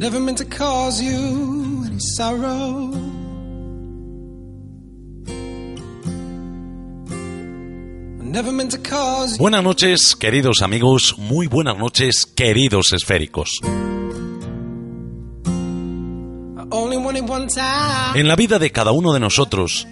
[0.00, 2.90] Never meant to cause you any sorrow.
[9.38, 13.60] Buenas noches, queridos amigos, muy buenas noches, queridos esféricos.
[18.14, 19.86] En la vida de cada uno de nosotros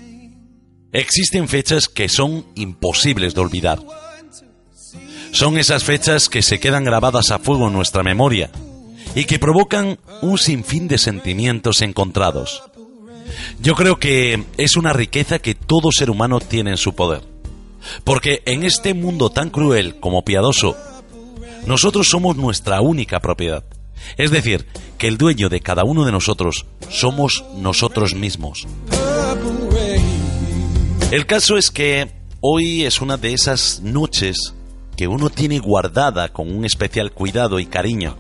[0.90, 3.78] existen fechas que son imposibles de olvidar.
[5.32, 8.50] Son esas fechas que se quedan grabadas a fuego en nuestra memoria
[9.14, 12.62] y que provocan un sinfín de sentimientos encontrados.
[13.60, 17.22] Yo creo que es una riqueza que todo ser humano tiene en su poder.
[18.04, 20.76] Porque en este mundo tan cruel como piadoso,
[21.66, 23.64] nosotros somos nuestra única propiedad.
[24.16, 28.66] Es decir, que el dueño de cada uno de nosotros somos nosotros mismos.
[31.10, 34.54] El caso es que hoy es una de esas noches
[34.96, 38.16] que uno tiene guardada con un especial cuidado y cariño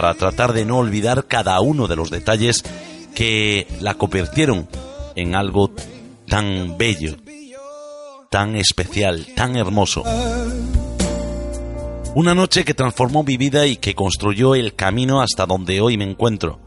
[0.00, 2.62] para tratar de no olvidar cada uno de los detalles
[3.16, 4.68] que la convirtieron
[5.16, 5.72] en algo
[6.28, 7.16] tan bello,
[8.30, 10.04] tan especial, tan hermoso.
[12.14, 16.08] Una noche que transformó mi vida y que construyó el camino hasta donde hoy me
[16.08, 16.60] encuentro.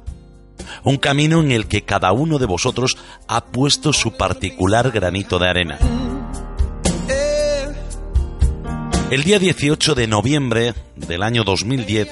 [0.84, 2.98] Un camino en el que cada uno de vosotros
[3.30, 5.80] ha puesto su particular granito de arena.
[9.10, 12.10] El día 18 de noviembre del año 2010,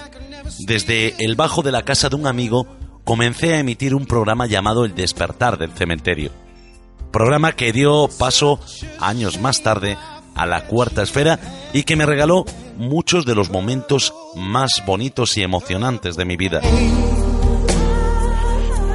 [0.60, 2.68] desde el bajo de la casa de un amigo,
[3.04, 6.32] comencé a emitir un programa llamado El despertar del cementerio.
[7.12, 8.60] Programa que dio paso
[9.00, 9.98] años más tarde
[10.36, 11.40] a la cuarta esfera
[11.74, 12.46] y que me regaló
[12.78, 16.62] muchos de los momentos más bonitos y emocionantes de mi vida.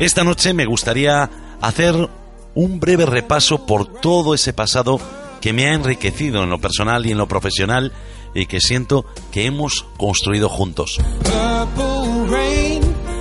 [0.00, 2.08] Esta noche me gustaría hacer
[2.54, 4.98] un breve repaso por todo ese pasado
[5.40, 7.92] que me ha enriquecido en lo personal y en lo profesional
[8.34, 10.98] y que siento que hemos construido juntos.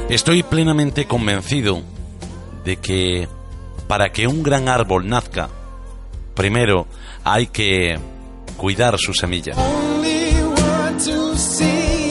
[0.10, 1.82] Estoy plenamente convencido
[2.64, 3.28] de que
[3.88, 5.50] para que un gran árbol nazca,
[6.36, 6.88] primero
[7.24, 8.00] hay que
[8.58, 9.54] cuidar su semilla.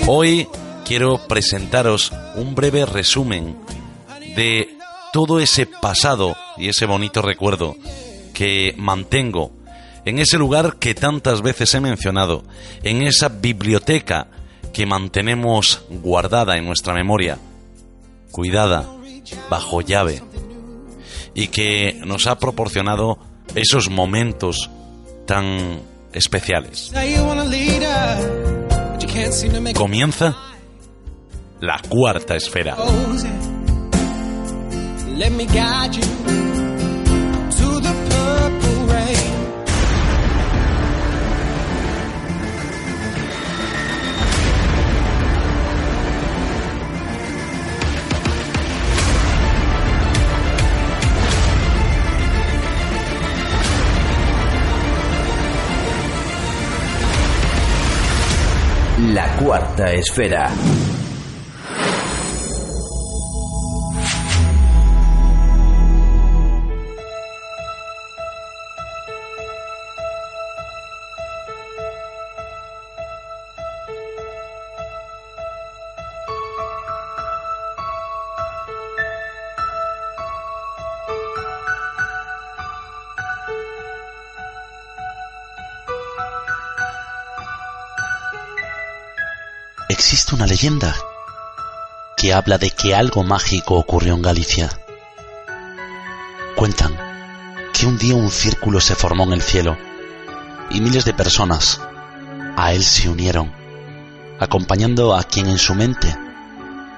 [0.07, 0.49] Hoy
[0.85, 3.57] quiero presentaros un breve resumen
[4.37, 4.77] de
[5.13, 7.77] todo ese pasado y ese bonito recuerdo
[8.33, 9.53] que mantengo
[10.05, 12.43] en ese lugar que tantas veces he mencionado,
[12.83, 14.29] en esa biblioteca
[14.73, 17.39] que mantenemos guardada en nuestra memoria,
[18.31, 18.89] cuidada,
[19.51, 20.23] bajo llave,
[21.35, 23.19] y que nos ha proporcionado
[23.55, 24.71] esos momentos
[25.27, 25.81] tan
[26.13, 26.93] especiales.
[29.75, 30.37] Comienza
[31.61, 32.77] la cuarta esfera.
[35.93, 36.52] you
[59.43, 61.02] cuarta esfera.
[89.93, 90.97] Existe una leyenda
[92.17, 94.71] que habla de que algo mágico ocurrió en Galicia.
[96.57, 96.97] Cuentan
[97.75, 99.77] que un día un círculo se formó en el cielo
[100.71, 101.79] y miles de personas
[102.57, 103.53] a él se unieron,
[104.41, 106.17] acompañando a quien en su mente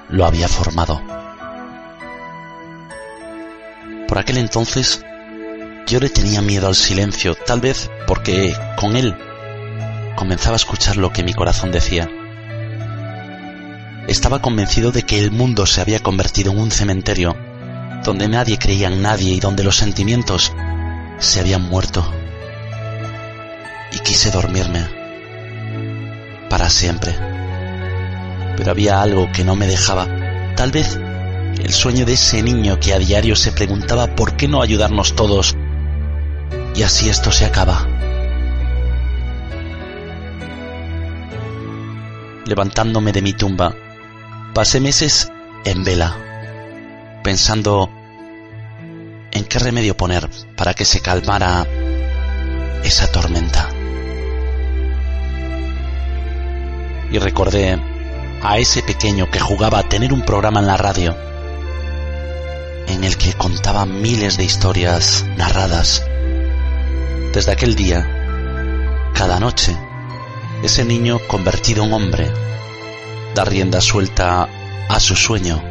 [0.07, 1.01] lo había formado.
[4.07, 5.03] Por aquel entonces
[5.85, 9.17] yo le tenía miedo al silencio, tal vez porque con él
[10.15, 12.09] comenzaba a escuchar lo que mi corazón decía.
[14.07, 17.35] Estaba convencido de que el mundo se había convertido en un cementerio,
[18.03, 20.53] donde nadie creía en nadie y donde los sentimientos
[21.17, 22.05] se habían muerto.
[23.91, 24.87] Y quise dormirme
[26.49, 27.15] para siempre.
[28.55, 30.07] Pero había algo que no me dejaba.
[30.55, 30.99] Tal vez
[31.59, 35.55] el sueño de ese niño que a diario se preguntaba por qué no ayudarnos todos.
[36.75, 37.87] Y así esto se acaba.
[42.45, 43.73] Levantándome de mi tumba,
[44.55, 45.29] pasé meses
[45.65, 46.15] en vela,
[47.25, 47.89] pensando
[49.33, 51.67] en qué remedio poner para que se calmara
[52.81, 53.67] esa tormenta.
[57.11, 57.77] Y recordé
[58.41, 61.17] a ese pequeño que jugaba a tener un programa en la radio
[62.87, 66.01] en el que contaba miles de historias narradas.
[67.33, 68.07] Desde aquel día,
[69.13, 69.75] cada noche,
[70.63, 72.54] ese niño convertido en hombre
[73.35, 74.47] da rienda suelta
[74.87, 75.61] a su sueño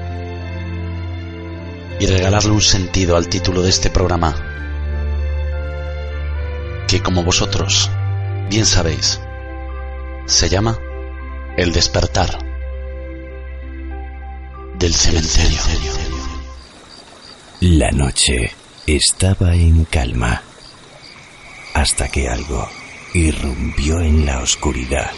[1.99, 4.35] y regalarle un sentido al título de este programa,
[6.87, 7.91] que como vosotros
[8.51, 9.19] bien sabéis,
[10.27, 10.79] se llama
[11.57, 12.39] El despertar
[14.79, 15.61] del cementerio.
[17.61, 18.53] La noche
[18.87, 20.43] estaba en calma
[21.73, 22.69] hasta que algo
[23.15, 25.11] irrumpió en la oscuridad.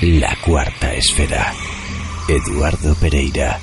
[0.00, 1.52] La cuarta esfera.
[2.28, 3.58] Eduardo Pereira.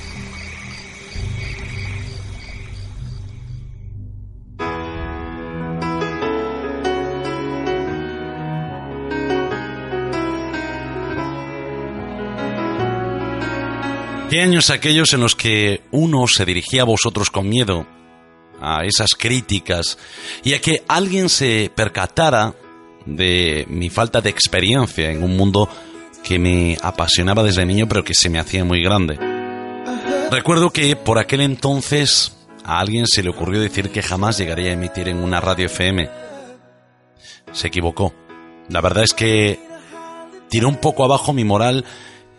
[14.30, 17.88] ¿Qué años aquellos en los que uno se dirigía a vosotros con miedo,
[18.60, 19.98] a esas críticas,
[20.44, 22.54] y a que alguien se percatara
[23.06, 25.70] de mi falta de experiencia en un mundo
[26.25, 29.18] que me apasionaba desde niño pero que se me hacía muy grande?
[30.31, 34.74] Recuerdo que por aquel entonces a alguien se le ocurrió decir que jamás llegaría a
[34.74, 36.10] emitir en una radio FM.
[37.54, 38.13] Se equivocó.
[38.69, 39.60] La verdad es que
[40.50, 41.86] tiró un poco abajo mi moral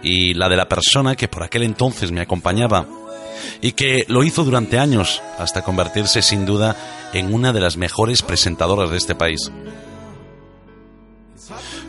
[0.03, 2.87] y la de la persona que por aquel entonces me acompañaba
[3.61, 6.77] y que lo hizo durante años hasta convertirse sin duda
[7.13, 9.51] en una de las mejores presentadoras de este país.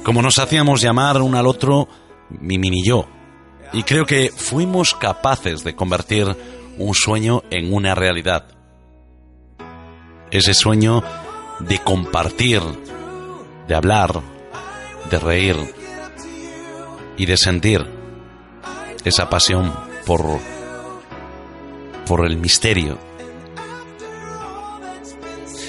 [0.07, 1.89] Como nos hacíamos llamar uno al otro,
[2.29, 3.09] mi mini yo,
[3.73, 6.33] y creo que fuimos capaces de convertir
[6.77, 8.45] un sueño en una realidad.
[10.31, 11.03] Ese sueño
[11.59, 12.61] de compartir,
[13.67, 14.21] de hablar,
[15.11, 15.57] de reír
[17.17, 17.85] y de sentir
[19.03, 19.73] esa pasión
[20.05, 20.39] por,
[22.05, 22.97] por el misterio.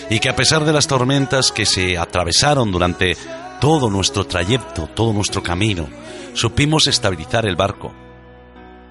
[0.08, 3.16] Y que a pesar de las tormentas que se atravesaron durante
[3.60, 5.88] todo nuestro trayecto, todo nuestro camino,
[6.34, 7.92] supimos estabilizar el barco,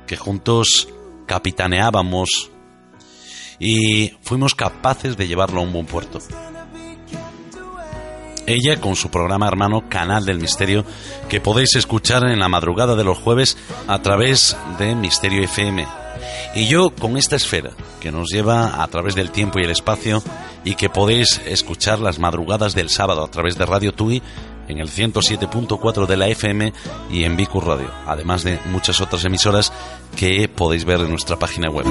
[0.06, 0.88] que juntos
[1.26, 2.52] capitaneábamos
[3.60, 6.20] y fuimos capaces de llevarlo a un buen puerto.
[8.46, 10.86] Ella con su programa hermano Canal del Misterio,
[11.28, 15.86] que podéis escuchar en la madrugada de los jueves a través de Misterio FM.
[16.56, 20.24] Y yo con esta esfera que nos lleva a través del tiempo y el espacio
[20.64, 24.24] y que podéis escuchar las madrugadas del sábado a través de Radio Tui
[24.68, 26.74] en el 107.4 de la FM
[27.12, 29.72] y en Vicus Radio, además de muchas otras emisoras
[30.16, 31.86] que podéis ver en nuestra página web.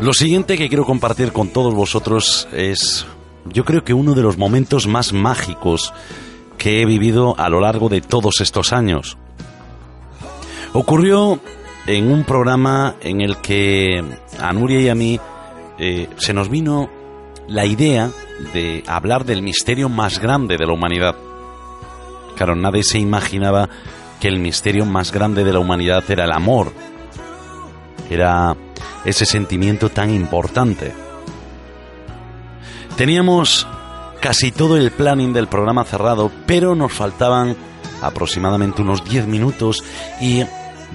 [0.00, 3.06] Lo siguiente que quiero compartir con todos vosotros es
[3.46, 5.92] yo creo que uno de los momentos más mágicos
[6.56, 9.16] que he vivido a lo largo de todos estos años.
[10.72, 11.40] Ocurrió
[11.86, 14.04] en un programa en el que
[14.38, 15.18] a Nuria y a mí
[15.78, 16.90] eh, se nos vino
[17.48, 18.10] la idea
[18.52, 21.16] de hablar del misterio más grande de la humanidad.
[22.36, 23.68] Claro, nadie se imaginaba
[24.20, 26.72] que el misterio más grande de la humanidad era el amor.
[28.10, 28.56] Era
[29.04, 30.92] ese sentimiento tan importante.
[32.96, 33.66] Teníamos
[34.20, 37.56] casi todo el planning del programa cerrado, pero nos faltaban
[38.02, 39.82] aproximadamente unos 10 minutos
[40.20, 40.44] y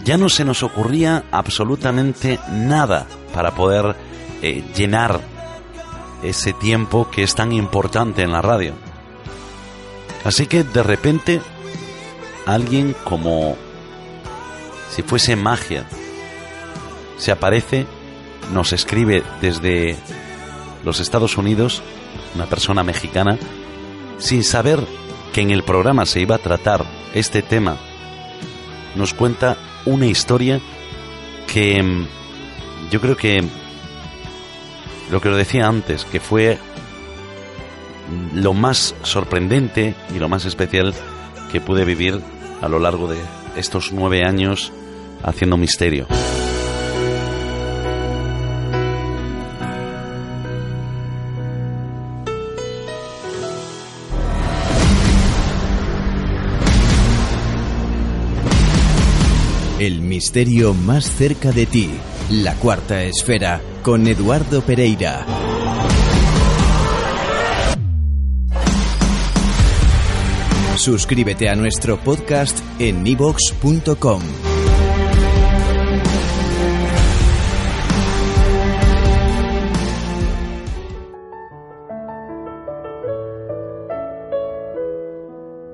[0.03, 3.95] ya no se nos ocurría absolutamente nada para poder
[4.41, 5.32] eh, llenar
[6.23, 8.73] ese tiempo que es tan importante en la radio.
[10.23, 11.41] Así que de repente
[12.45, 13.57] alguien como
[14.89, 15.85] si fuese magia
[17.17, 17.85] se aparece,
[18.51, 19.97] nos escribe desde
[20.83, 21.81] los Estados Unidos,
[22.35, 23.37] una persona mexicana,
[24.17, 24.79] sin saber
[25.31, 27.77] que en el programa se iba a tratar este tema,
[28.95, 30.61] nos cuenta una historia
[31.47, 32.07] que mm,
[32.91, 33.43] yo creo que
[35.13, 36.57] lo que os decía antes, que fue
[38.33, 40.91] lo más sorprendente y lo más especial
[41.51, 42.19] que pude vivir
[42.63, 43.19] a lo largo de
[43.55, 44.73] estos nueve años
[45.21, 46.07] haciendo misterio.
[59.77, 61.91] El misterio más cerca de ti.
[62.31, 65.25] La cuarta esfera con Eduardo Pereira.
[70.77, 74.21] Suscríbete a nuestro podcast en nivox.com.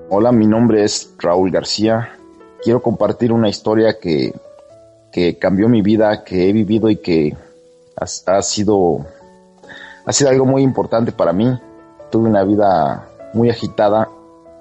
[0.10, 2.18] Hola, mi nombre es Raúl García.
[2.62, 4.34] Quiero compartir una historia que,
[5.12, 7.36] que cambió mi vida, que he vivido y que
[7.96, 9.06] ha, sido,
[10.06, 11.60] ha sido algo muy importante para mí.
[12.12, 14.10] Tuve una vida muy agitada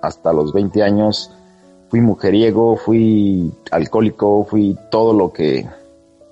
[0.03, 1.31] hasta los 20 años.
[1.91, 5.67] Fui mujeriego, fui alcohólico, fui todo lo que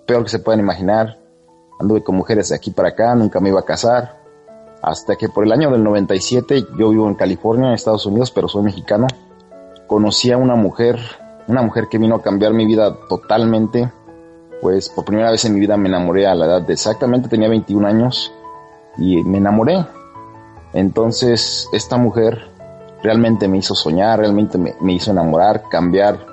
[0.07, 1.19] peor que se puedan imaginar.
[1.79, 4.27] Anduve con mujeres de aquí para acá, nunca me iba a casar
[4.87, 8.47] hasta que por el año del 97, yo vivo en California, en Estados Unidos, pero
[8.47, 9.09] soy mexicano,
[9.89, 10.99] conocí a una mujer,
[11.49, 13.91] una mujer que vino a cambiar mi vida totalmente,
[14.61, 17.49] pues por primera vez en mi vida me enamoré a la edad de exactamente, tenía
[17.49, 18.33] 21 años,
[18.99, 19.85] y me enamoré.
[20.73, 22.49] Entonces, esta mujer
[23.03, 26.27] realmente me hizo soñar, realmente me, me hizo enamorar, cambiar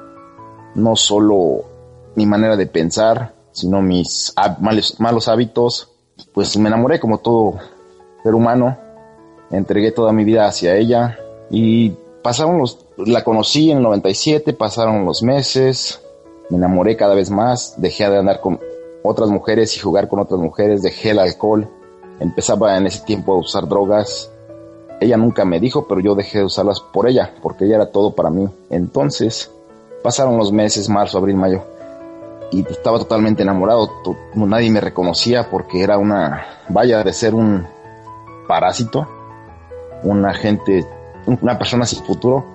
[0.76, 1.64] no solo
[2.16, 5.90] mi manera de pensar, sino mis malos, malos hábitos,
[6.34, 7.60] pues me enamoré como todo
[8.24, 8.78] ser humano,
[9.52, 11.18] entregué toda mi vida hacia ella
[11.50, 11.92] y
[12.24, 16.03] pasaron los, la conocí en el 97, pasaron los meses,
[16.54, 18.60] me enamoré cada vez más, dejé de andar con
[19.02, 21.68] otras mujeres y jugar con otras mujeres, dejé el alcohol,
[22.20, 24.30] empezaba en ese tiempo a usar drogas.
[25.02, 28.14] Ella nunca me dijo, pero yo dejé de usarlas por ella, porque ella era todo
[28.14, 28.48] para mí.
[28.70, 29.50] Entonces,
[30.04, 31.64] pasaron los meses, marzo, abril, mayo,
[32.52, 33.90] y estaba totalmente enamorado.
[34.36, 37.66] Nadie me reconocía porque era una, vaya de ser un
[38.48, 39.08] parásito,
[40.04, 40.86] una gente,
[41.26, 42.46] una persona sin futuro.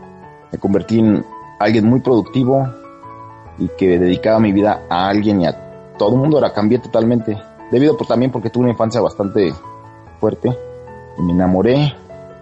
[0.53, 1.25] Me convertí en
[1.59, 2.78] alguien muy productivo
[3.59, 6.39] y que dedicaba mi vida a alguien y a todo el mundo.
[6.39, 7.37] Era cambié totalmente.
[7.71, 9.53] Debido por, también porque tuve una infancia bastante
[10.21, 10.57] fuerte.
[11.19, 11.95] Me enamoré.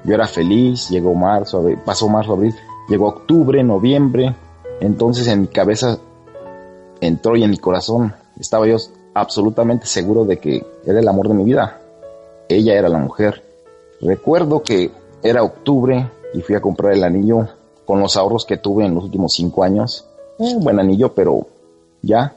[0.04, 0.88] Yo era feliz.
[0.90, 2.54] Llegó marzo, pasó marzo, abril.
[2.88, 4.34] Llegó octubre, noviembre.
[4.80, 5.98] Entonces en mi cabeza
[7.00, 8.76] entró y en mi corazón estaba yo
[9.14, 11.80] absolutamente seguro de que era el amor de mi vida
[12.48, 13.42] ella era la mujer.
[14.00, 14.90] Recuerdo que
[15.22, 17.48] era octubre y fui a comprar el anillo
[17.84, 20.06] con los ahorros que tuve en los últimos cinco años.
[20.38, 21.46] Un buen anillo, pero
[22.02, 22.34] ya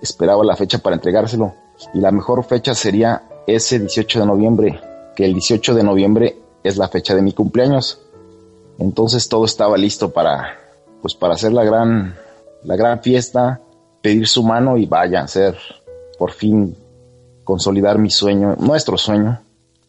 [0.00, 1.54] esperaba la fecha para entregárselo.
[1.94, 4.80] Y la mejor fecha sería ese 18 de noviembre,
[5.16, 8.00] que el 18 de noviembre es la fecha de mi cumpleaños.
[8.78, 10.58] Entonces todo estaba listo para,
[11.02, 12.14] pues para hacer la gran,
[12.64, 13.60] la gran fiesta,
[14.02, 15.56] pedir su mano y vaya a ser
[16.18, 16.76] por fin
[17.44, 19.40] consolidar mi sueño, nuestro sueño,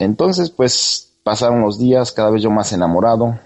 [0.02, 3.38] entonces, pues pasaron los días, cada vez yo más enamorado.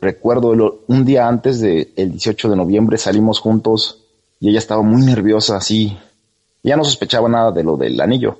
[0.00, 4.04] Recuerdo un día antes del 18 de noviembre salimos juntos
[4.40, 5.98] y ella estaba muy nerviosa, así.
[6.62, 8.38] Ya no sospechaba nada de lo del anillo,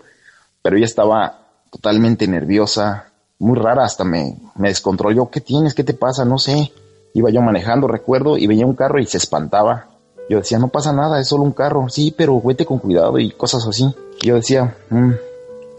[0.63, 1.39] pero ella estaba
[1.71, 5.31] totalmente nerviosa, muy rara, hasta me, me descontroló.
[5.31, 5.75] ¿Qué tienes?
[5.75, 6.25] ¿Qué te pasa?
[6.25, 6.73] No sé.
[7.13, 9.89] Iba yo manejando, recuerdo, y veía un carro y se espantaba.
[10.29, 11.89] Yo decía, no pasa nada, es solo un carro.
[11.89, 13.93] Sí, pero vete con cuidado y cosas así.
[14.23, 15.11] yo decía, mm,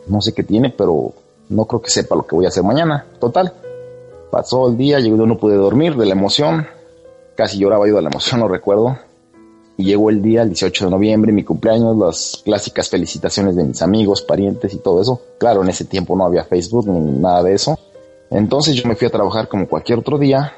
[0.08, 1.14] no sé qué tiene, pero
[1.50, 3.06] no creo que sepa lo que voy a hacer mañana.
[3.20, 3.54] Total,
[4.32, 6.66] pasó el día, yo no pude dormir de la emoción,
[7.36, 8.98] casi lloraba yo de la emoción, no recuerdo.
[9.78, 13.82] Y llegó el día, el 18 de noviembre, mi cumpleaños, las clásicas felicitaciones de mis
[13.82, 15.22] amigos, parientes y todo eso.
[15.38, 17.78] Claro, en ese tiempo no había Facebook ni nada de eso.
[18.30, 20.54] Entonces yo me fui a trabajar como cualquier otro día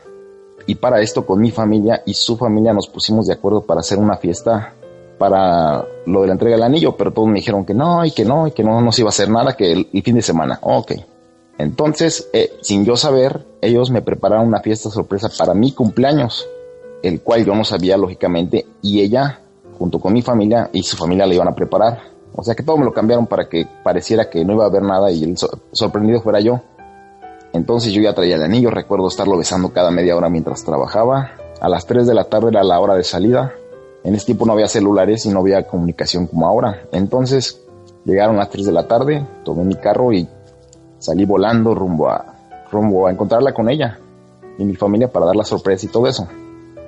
[0.66, 3.98] y para esto con mi familia y su familia nos pusimos de acuerdo para hacer
[3.98, 4.74] una fiesta
[5.18, 8.26] para lo de la entrega del anillo, pero todos me dijeron que no, y que
[8.26, 10.60] no, y que no, no se iba a hacer nada, que el, fin de semana.
[10.62, 10.92] Ok.
[11.58, 16.48] Entonces, eh, sin yo saber, ellos me prepararon una fiesta sorpresa para mi cumpleaños,
[17.04, 19.42] el cual yo no sabía, lógicamente, y ella,
[19.78, 22.14] junto con mi familia y su familia, le iban a preparar.
[22.36, 24.82] O sea que todo me lo cambiaron para que pareciera que no iba a haber
[24.82, 25.38] nada y el
[25.72, 26.62] sorprendido fuera yo.
[27.54, 31.32] Entonces yo ya traía el anillo, recuerdo estarlo besando cada media hora mientras trabajaba.
[31.62, 33.54] A las 3 de la tarde era la hora de salida.
[34.04, 36.88] En ese tiempo no había celulares y no había comunicación como ahora.
[36.92, 37.62] Entonces
[38.06, 40.28] llegaron las 3 de la tarde, tomé mi carro y
[41.04, 42.26] salí volando rumbo a,
[42.72, 44.00] rumbo a encontrarla con ella
[44.58, 46.28] y mi familia para dar la sorpresa y todo eso.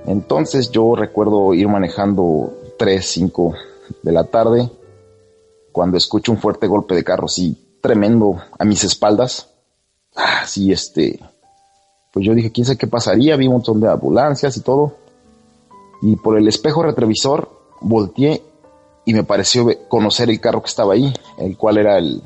[0.06, 3.54] Entonces yo recuerdo ir manejando 3, 5
[4.02, 4.70] de la tarde
[5.72, 9.50] cuando escucho un fuerte golpe de carro, así tremendo a mis espaldas.
[10.16, 11.20] Así este,
[12.14, 15.06] pues yo dije, quién sabe qué pasaría, vi un montón de ambulancias y todo
[16.02, 17.50] y por el espejo retrovisor
[17.82, 18.42] volteé
[19.06, 22.22] y me pareció conocer el carro que estaba ahí, el cual era el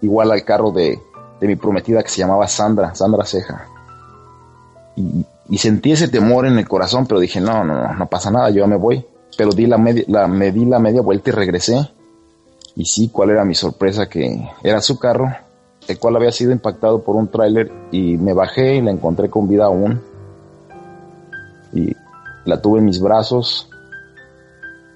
[0.00, 0.98] igual al carro de,
[1.46, 3.66] mi prometida que se llamaba Sandra, Sandra Ceja.
[4.96, 8.50] Y, sentí ese temor en el corazón, pero dije, no, no, no, no pasa nada,
[8.50, 9.04] yo me voy.
[9.36, 11.90] pero di la, media, la, me di la media vuelta y regresé.
[12.76, 15.32] Y sí, cuál era mi sorpresa, que era su carro,
[15.86, 19.48] el cual había sido impactado por un tráiler y me bajé y la encontré con
[19.48, 20.00] vida aún.
[21.72, 21.94] Y
[22.44, 23.68] la tuve en mis brazos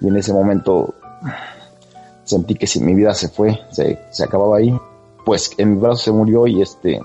[0.00, 0.94] y en ese momento
[2.24, 4.78] sentí que si mi vida se fue, se, se acababa ahí,
[5.28, 7.02] pues en mis brazos se murió y este,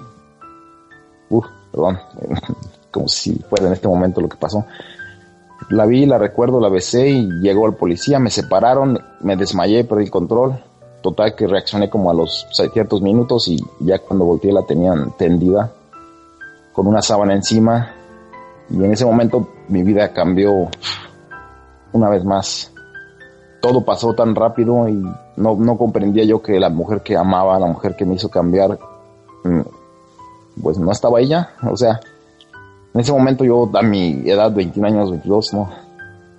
[1.29, 1.99] uff, perdón,
[2.89, 4.63] como si fuera en este momento lo que pasó.
[5.69, 10.05] La vi, la recuerdo, la besé y llegó el policía, me separaron, me desmayé, perdí
[10.05, 10.57] el control.
[11.01, 15.73] Total que reaccioné como a los ciertos minutos y ya cuando volteé la tenían tendida
[16.71, 17.91] con una sábana encima
[18.69, 20.69] y en ese momento mi vida cambió
[21.91, 22.71] una vez más.
[23.59, 25.03] Todo pasó tan rápido y
[25.35, 28.79] no, no comprendía yo que la mujer que amaba, la mujer que me hizo cambiar,
[29.43, 29.61] mm,
[30.61, 31.49] pues no estaba ella.
[31.69, 31.99] O sea,
[32.93, 35.69] en ese momento yo a mi edad, 21 años, 22, no,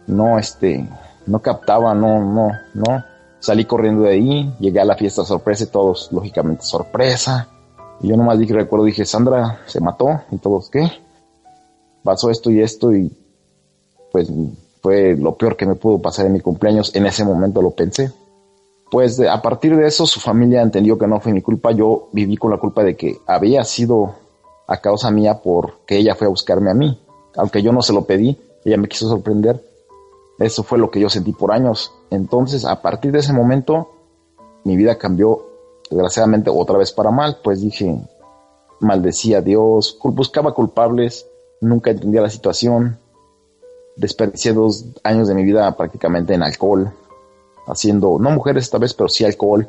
[0.07, 0.89] no, este,
[1.27, 3.05] no captaba, no, no, no.
[3.41, 7.49] Salí corriendo de ahí, llegué a la fiesta sorpresa y todos, lógicamente, sorpresa.
[8.01, 10.91] Y yo nomás dije, recuerdo, dije, Sandra se mató y todos, ¿qué?
[12.03, 13.13] Pasó esto y esto y
[14.13, 14.31] pues
[14.81, 16.95] fue lo peor que me pudo pasar en mi cumpleaños.
[16.95, 18.13] En ese momento lo pensé.
[18.95, 21.73] Pues a partir de eso su familia entendió que no fue mi culpa.
[21.73, 24.15] Yo viví con la culpa de que había sido
[24.69, 27.03] a causa mía porque ella fue a buscarme a mí.
[27.35, 29.61] Aunque yo no se lo pedí, ella me quiso sorprender.
[30.39, 31.93] Eso fue lo que yo sentí por años.
[32.11, 33.91] Entonces, a partir de ese momento,
[34.63, 35.45] mi vida cambió,
[35.91, 37.39] desgraciadamente, otra vez para mal.
[37.43, 38.01] Pues dije,
[38.79, 41.27] maldecía a Dios, buscaba culpables,
[41.61, 43.01] nunca entendía la situación.
[43.97, 46.93] Desperdicié dos años de mi vida prácticamente en alcohol,
[47.67, 49.69] haciendo, no mujeres esta vez, pero sí alcohol.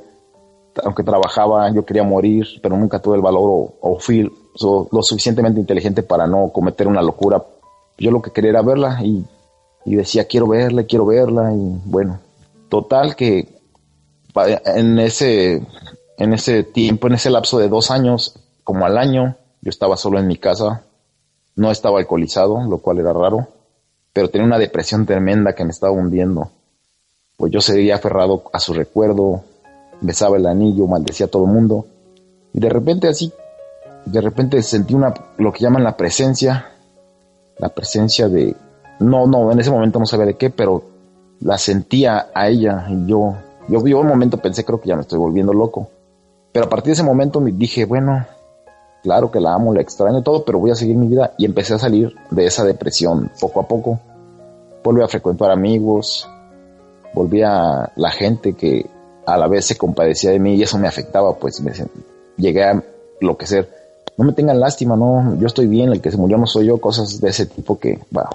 [0.84, 6.04] Aunque trabajaba, yo quería morir, pero nunca tuve el valor o, o lo suficientemente inteligente
[6.04, 7.44] para no cometer una locura.
[7.98, 9.25] Yo lo que quería era verla y,
[9.86, 11.53] decía, quiero verla, quiero verla.
[11.53, 12.20] Y bueno,
[12.70, 13.48] total que
[14.66, 15.66] en ese,
[16.18, 20.20] en ese tiempo, en ese lapso de dos años, como al año, yo estaba solo
[20.20, 20.84] en mi casa.
[21.55, 23.48] No estaba alcoholizado, lo cual era raro,
[24.12, 26.51] pero tenía una depresión tremenda que me estaba hundiendo.
[27.37, 29.43] Pues yo seguía aferrado a su recuerdo,
[30.01, 31.85] besaba el anillo, maldecía a todo el mundo.
[32.53, 33.31] Y de repente así
[34.05, 36.71] de repente sentí una, lo que llaman la presencia,
[37.57, 38.55] la presencia de,
[39.00, 40.83] no, no, en ese momento no sabía de qué, pero
[41.41, 43.35] la sentía a ella y yo,
[43.67, 45.89] yo, yo un momento pensé, creo que ya me estoy volviendo loco.
[46.51, 48.25] Pero a partir de ese momento me dije, bueno,
[49.03, 51.74] claro que la amo, la extraño todo, pero voy a seguir mi vida y empecé
[51.74, 54.00] a salir de esa depresión poco a poco.
[54.83, 56.29] Volví a frecuentar amigos,
[57.16, 58.86] volví a la gente que
[59.25, 61.72] a la vez se compadecía de mí y eso me afectaba, pues me,
[62.38, 62.84] llegué a
[63.22, 63.86] lo que ser
[64.18, 66.78] no me tengan lástima, no, yo estoy bien, el que se murió no soy yo,
[66.78, 68.30] cosas de ese tipo que, wow.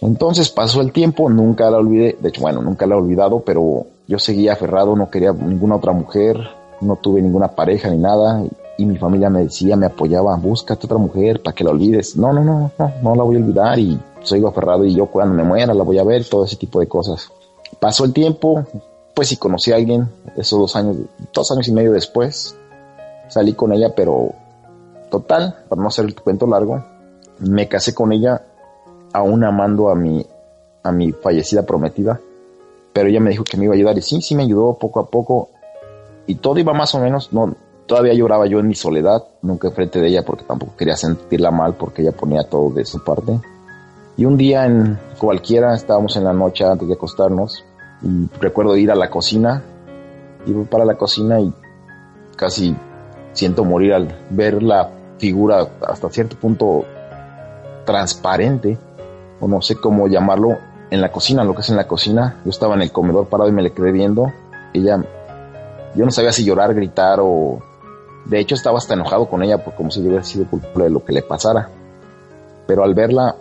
[0.00, 3.86] Entonces pasó el tiempo, nunca la olvidé, de hecho, bueno, nunca la he olvidado, pero
[4.06, 6.36] yo seguía aferrado, no quería ninguna otra mujer,
[6.80, 8.42] no tuve ninguna pareja ni nada,
[8.78, 12.16] y, mi familia me decía, me apoyaba, búscate otra mujer para que la olvides.
[12.16, 15.36] No, no, no, no, no la voy a olvidar y sigo aferrado y yo cuando
[15.36, 17.30] me muera la voy a ver, todo ese tipo de cosas.
[17.82, 18.64] Pasó el tiempo,
[19.12, 20.98] pues sí conocí a alguien, esos dos años,
[21.34, 22.56] dos años y medio después,
[23.28, 24.32] salí con ella, pero
[25.12, 26.82] Total, para no hacer el cuento largo,
[27.40, 28.40] me casé con ella
[29.12, 30.24] aún amando a mi,
[30.82, 32.18] a mi fallecida prometida,
[32.94, 35.00] pero ella me dijo que me iba a ayudar y sí, sí me ayudó poco
[35.00, 35.50] a poco
[36.26, 40.00] y todo iba más o menos, no, todavía lloraba yo en mi soledad, nunca enfrente
[40.00, 43.38] de ella porque tampoco quería sentirla mal porque ella ponía todo de su parte.
[44.16, 47.62] Y un día en cualquiera estábamos en la noche antes de acostarnos
[48.02, 49.62] y recuerdo ir a la cocina,
[50.46, 51.52] iba para la cocina y
[52.36, 52.74] casi
[53.32, 56.84] siento morir al ver la figura hasta cierto punto
[57.84, 58.78] transparente,
[59.40, 60.58] o no sé cómo llamarlo,
[60.92, 62.36] en la cocina, lo que es en la cocina.
[62.44, 64.30] Yo estaba en el comedor parado y me le quedé viendo.
[64.74, 65.02] Ella,
[65.94, 67.60] yo no sabía si llorar, gritar o...
[68.26, 70.90] De hecho estaba hasta enojado con ella por como si yo hubiera sido culpable de
[70.90, 71.70] lo que le pasara.
[72.66, 73.36] Pero al verla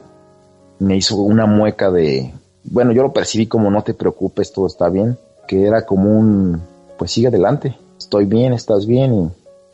[0.80, 2.34] me hizo una mueca de...
[2.64, 5.18] Bueno, yo lo percibí como no te preocupes, todo está bien.
[5.48, 6.62] Que era como un...
[6.98, 7.78] Pues sigue adelante.
[7.98, 9.32] Estoy bien, estás bien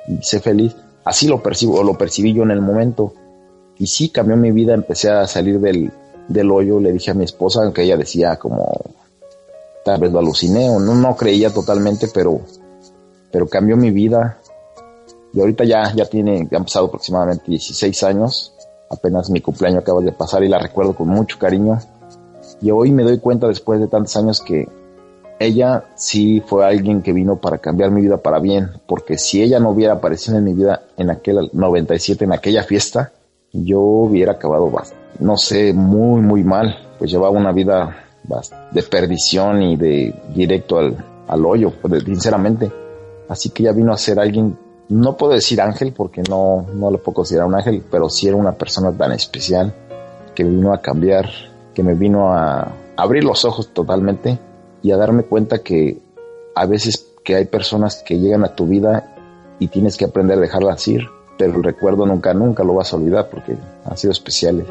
[0.07, 0.75] y, sé feliz.
[1.03, 3.13] Así lo percibo, lo percibí yo en el momento.
[3.77, 5.91] Y sí, cambió mi vida, empecé a salir del,
[6.27, 8.65] del hoyo, le dije a mi esposa, aunque ella decía como,
[9.85, 12.41] tal vez lo aluciné o no, no creía totalmente, pero,
[13.31, 14.39] pero cambió mi vida.
[15.33, 18.53] Y ahorita ya, ya tiene, han pasado aproximadamente 16 años,
[18.89, 21.79] apenas mi cumpleaños acaba de pasar y la recuerdo con mucho cariño.
[22.61, 24.67] Y hoy me doy cuenta después de tantos años que
[25.39, 29.59] ella sí fue alguien que vino para cambiar mi vida para bien, porque si ella
[29.59, 33.11] no hubiera aparecido en mi vida en aquel 97, en aquella fiesta,
[33.53, 34.71] yo hubiera acabado,
[35.19, 38.03] no sé, muy, muy mal, pues llevaba una vida
[38.71, 42.71] de perdición y de directo al, al hoyo, pues, sinceramente.
[43.29, 44.57] Así que ya vino a ser alguien,
[44.89, 48.37] no puedo decir ángel porque no, no lo puedo considerar un ángel, pero sí era
[48.37, 49.73] una persona tan especial
[50.33, 51.29] que vino a cambiar,
[51.77, 54.39] que me vino a abrir los ojos totalmente
[54.81, 55.99] y a darme cuenta que
[56.55, 59.13] a veces que hay personas que llegan a tu vida
[59.59, 62.95] y tienes que aprender a dejarlas ir, pero el recuerdo nunca, nunca lo vas a
[62.95, 64.65] olvidar porque han sido especiales.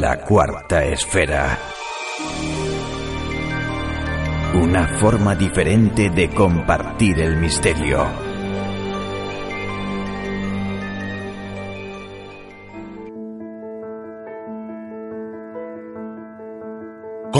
[0.00, 1.58] La cuarta esfera.
[4.54, 8.29] Una forma diferente de compartir el misterio.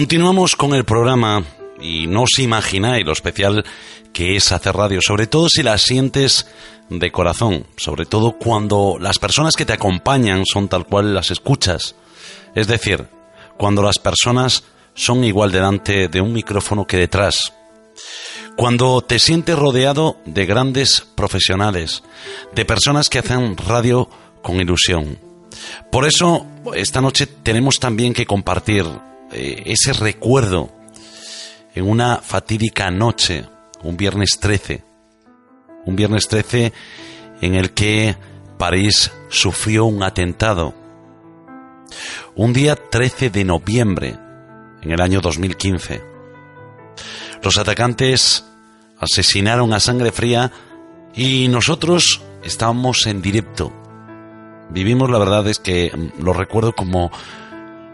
[0.00, 1.44] Continuamos con el programa
[1.78, 3.66] y no os imagináis lo especial
[4.14, 6.46] que es hacer radio, sobre todo si la sientes
[6.88, 11.96] de corazón, sobre todo cuando las personas que te acompañan son tal cual las escuchas.
[12.54, 13.08] Es decir,
[13.58, 17.52] cuando las personas son igual delante de un micrófono que detrás.
[18.56, 22.02] Cuando te sientes rodeado de grandes profesionales,
[22.54, 24.08] de personas que hacen radio
[24.40, 25.18] con ilusión.
[25.92, 28.86] Por eso, esta noche tenemos también que compartir
[29.32, 30.70] eh, ese recuerdo
[31.74, 33.46] en una fatídica noche,
[33.82, 34.84] un viernes 13.
[35.86, 36.72] Un viernes 13
[37.40, 38.16] en el que
[38.58, 40.74] París sufrió un atentado.
[42.34, 44.18] Un día 13 de noviembre
[44.82, 46.02] en el año 2015.
[47.42, 48.44] Los atacantes
[48.98, 50.52] asesinaron a sangre fría
[51.14, 53.72] y nosotros estábamos en directo.
[54.70, 57.10] Vivimos, la verdad es que mm, lo recuerdo como,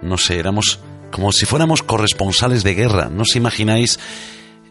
[0.03, 3.09] no sé, éramos como si fuéramos corresponsales de guerra.
[3.11, 3.99] No os imagináis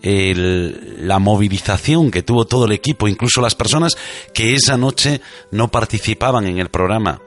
[0.01, 3.97] la movilización que tuvo todo el equipo, incluso las personas
[4.33, 5.21] que esa noche
[5.51, 7.21] no participaban en el programa.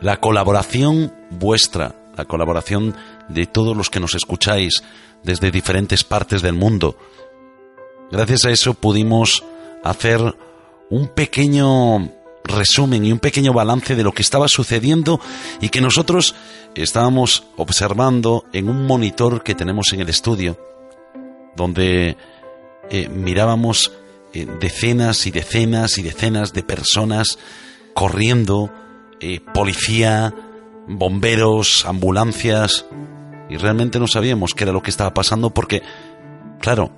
[0.00, 2.96] La colaboración vuestra, la colaboración
[3.28, 4.82] de todos los que nos escucháis
[5.22, 6.96] desde diferentes partes del mundo.
[8.10, 9.44] Gracias a eso pudimos
[9.84, 10.20] hacer
[10.90, 12.10] un pequeño
[12.44, 15.20] resumen y un pequeño balance de lo que estaba sucediendo
[15.60, 16.34] y que nosotros
[16.74, 20.58] estábamos observando en un monitor que tenemos en el estudio,
[21.56, 22.16] donde
[22.90, 23.92] eh, mirábamos
[24.32, 27.38] eh, decenas y decenas y decenas de personas
[27.94, 28.70] corriendo,
[29.20, 30.34] eh, policía,
[30.88, 32.86] bomberos, ambulancias,
[33.48, 35.82] y realmente no sabíamos qué era lo que estaba pasando porque,
[36.60, 36.90] claro,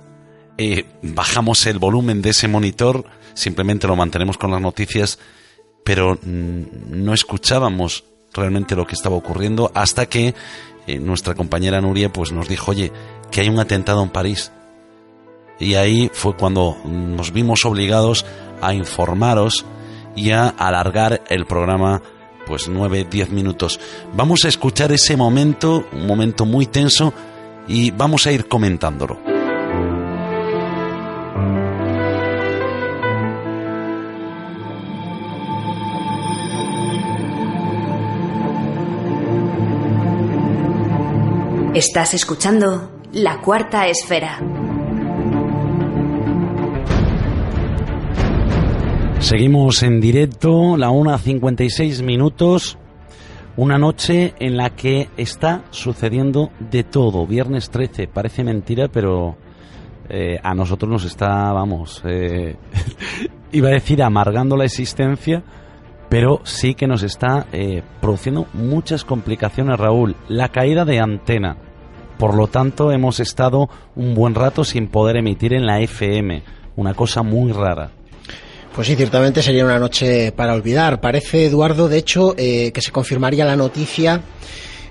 [1.01, 5.19] bajamos el volumen de ese monitor, simplemente lo mantenemos con las noticias,
[5.83, 10.33] pero no escuchábamos realmente lo que estaba ocurriendo hasta que
[10.87, 12.91] eh, nuestra compañera Nuria pues nos dijo, oye,
[13.31, 14.51] que hay un atentado en París.
[15.59, 18.25] Y ahí fue cuando nos vimos obligados
[18.61, 19.65] a informaros
[20.15, 22.01] y a alargar el programa
[22.45, 23.79] pues 9, 10 minutos.
[24.13, 27.13] Vamos a escuchar ese momento, un momento muy tenso,
[27.67, 29.34] y vamos a ir comentándolo.
[41.75, 44.39] Estás escuchando La Cuarta Esfera.
[49.19, 52.77] Seguimos en directo, la 1.56 minutos,
[53.57, 57.27] una noche en la que está sucediendo de todo.
[57.27, 59.35] Viernes 13, parece mentira, pero
[60.07, 62.55] eh, a nosotros nos está, vamos, eh,
[63.51, 65.43] iba a decir amargando la existencia,
[66.09, 70.15] pero sí que nos está eh, produciendo muchas complicaciones, Raúl.
[70.27, 71.57] La caída de antena.
[72.17, 76.43] Por lo tanto, hemos estado un buen rato sin poder emitir en la FM.
[76.75, 77.91] Una cosa muy rara.
[78.73, 80.99] Pues sí, ciertamente sería una noche para olvidar.
[80.99, 84.21] Parece, Eduardo, de hecho, eh, que se confirmaría la noticia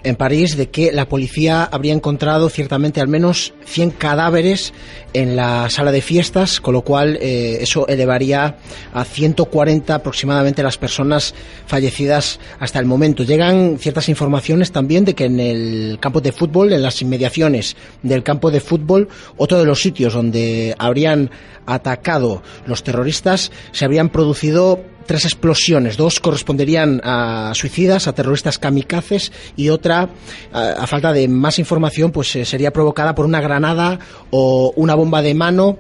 [0.05, 4.73] en París de que la policía habría encontrado ciertamente al menos 100 cadáveres
[5.15, 8.59] en la sala de fiestas, con lo cual eh, eso elevaría
[8.93, 11.35] a 140 aproximadamente las personas
[11.67, 13.23] fallecidas hasta el momento.
[13.23, 18.23] Llegan ciertas informaciones también de que en el campo de fútbol, en las inmediaciones del
[18.23, 21.31] campo de fútbol, otro de los sitios donde habrían
[21.67, 25.97] atacado los terroristas, se habrían producido tres explosiones.
[25.97, 30.09] Dos corresponderían a suicidas, a terroristas kamikazes y otra,
[30.53, 33.99] a, falta de más información, pues eh, sería provocada por una granada
[34.31, 35.79] o una bomba de mano.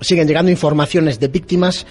[0.00, 1.86] Siguen llegando informaciones de víctimas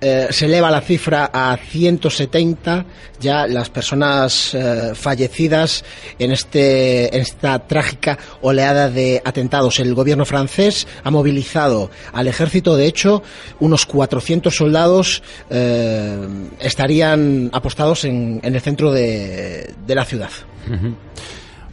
[0.00, 2.84] eh, se eleva la cifra a 170
[3.20, 5.84] ya las personas eh, fallecidas
[6.18, 9.80] en, este, en esta trágica oleada de atentados.
[9.80, 13.22] El gobierno francés ha movilizado al ejército, de hecho,
[13.60, 16.28] unos 400 soldados eh,
[16.60, 20.30] estarían apostados en, el centro de, la ciudad.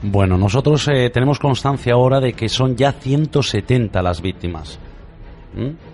[0.03, 4.79] Bueno, nosotros tenemos constancia ahora de que son ya 170 las víctimas.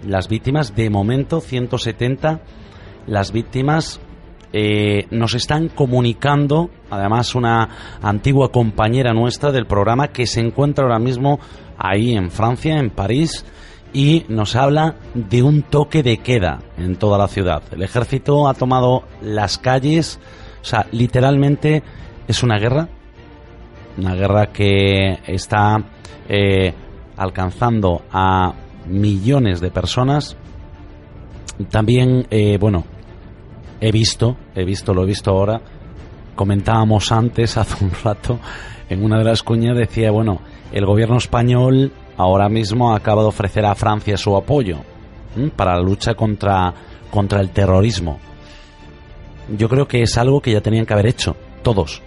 [0.05, 2.41] Las víctimas, de momento, 170.
[3.07, 3.99] Las víctimas
[4.53, 7.69] eh, nos están comunicando, además, una
[8.01, 11.39] antigua compañera nuestra del programa que se encuentra ahora mismo
[11.77, 13.45] ahí en Francia, en París,
[13.93, 17.63] y nos habla de un toque de queda en toda la ciudad.
[17.71, 20.19] El ejército ha tomado las calles,
[20.61, 21.83] o sea, literalmente
[22.27, 22.89] es una guerra,
[23.97, 25.83] una guerra que está
[26.29, 26.73] eh,
[27.15, 28.53] alcanzando a
[28.87, 30.37] millones de personas.
[31.69, 32.85] También, eh, bueno,
[33.81, 35.61] he visto, he visto, lo he visto ahora,
[36.35, 38.39] comentábamos antes, hace un rato,
[38.89, 40.39] en una de las cuñas decía, bueno,
[40.71, 44.79] el gobierno español ahora mismo acaba de ofrecer a Francia su apoyo
[45.55, 46.73] para la lucha contra,
[47.11, 48.19] contra el terrorismo.
[49.55, 52.01] Yo creo que es algo que ya tenían que haber hecho, todos.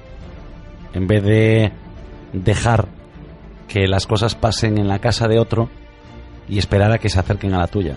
[0.93, 1.73] En vez de
[2.33, 2.89] dejar
[3.69, 5.71] que las cosas pasen en la casa de otro
[6.51, 7.97] y esperar a que se acerquen a la tuya.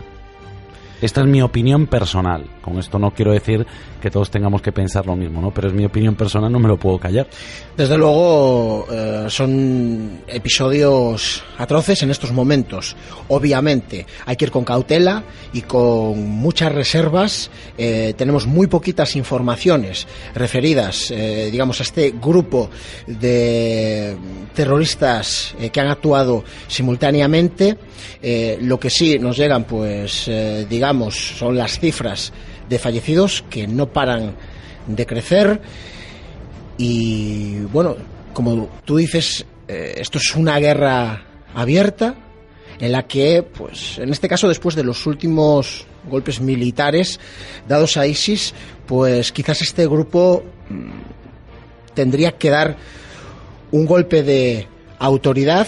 [1.02, 2.46] Esta es mi opinión personal.
[2.62, 3.66] Con esto no quiero decir
[4.02, 5.52] que todos tengamos que pensar lo mismo, ¿no?
[5.52, 7.28] Pero es mi opinión personal, no me lo puedo callar.
[7.76, 12.96] Desde luego eh, son episodios atroces en estos momentos.
[13.30, 17.50] Obviamente hay que ir con cautela y con muchas reservas.
[17.78, 22.70] Eh, tenemos muy poquitas informaciones referidas, eh, digamos, a este grupo
[23.08, 24.16] de
[24.54, 27.78] terroristas que han actuado simultáneamente.
[28.62, 30.30] lo que sí nos llegan, pues,
[30.70, 30.83] digamos,
[31.38, 32.34] son las cifras
[32.70, 34.36] de fallecidos que no paran
[34.88, 35.62] de crecer.
[36.78, 37.96] Y bueno,
[38.34, 42.16] como tú dices, eh, esto es una guerra abierta
[42.80, 47.20] en la que, pues, en este caso, después de los últimos golpes militares
[47.68, 48.54] dados a ISIS,
[48.86, 52.76] pues quizás este grupo mm, tendría que dar
[53.72, 54.68] un golpe de
[55.00, 55.68] autoridad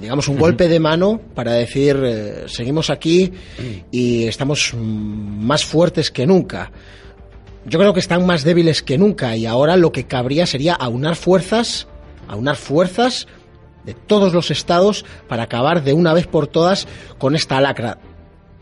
[0.00, 3.32] digamos, un golpe de mano para decir, eh, seguimos aquí
[3.90, 6.70] y estamos más fuertes que nunca.
[7.66, 11.16] Yo creo que están más débiles que nunca y ahora lo que cabría sería aunar
[11.16, 11.88] fuerzas,
[12.28, 13.26] aunar fuerzas
[13.84, 16.86] de todos los estados para acabar de una vez por todas
[17.18, 17.98] con esta lacra.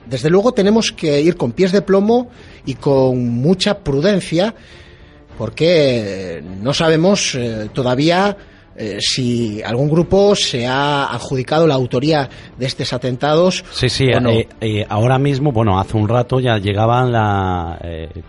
[0.07, 2.31] Desde luego tenemos que ir con pies de plomo
[2.65, 4.55] y con mucha prudencia
[5.39, 8.37] porque no sabemos eh, todavía
[8.77, 13.65] eh, si algún grupo se ha adjudicado la autoría de estos atentados.
[13.73, 17.79] Sí, sí, eh, eh, ahora mismo, bueno, hace un rato ya llegaban la.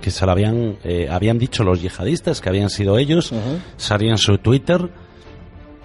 [0.01, 0.77] que se lo habían,
[1.09, 3.33] habían dicho los yihadistas que habían sido ellos,
[3.77, 4.89] salían su Twitter.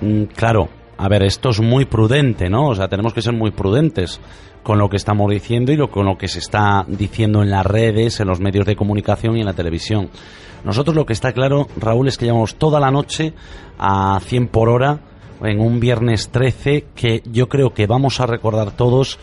[0.00, 2.68] Mm, claro, a ver, esto es muy prudente, ¿no?
[2.68, 4.20] O sea, tenemos que ser muy prudentes
[4.62, 7.64] con lo que estamos diciendo y lo, con lo que se está diciendo en las
[7.64, 10.10] redes, en los medios de comunicación y en la televisión.
[10.68, 13.32] Nosotros lo que está claro, Raúl, es que llevamos toda la noche
[13.78, 15.00] a 100 por hora
[15.42, 19.18] en un viernes 13 que yo creo que vamos a recordar todos.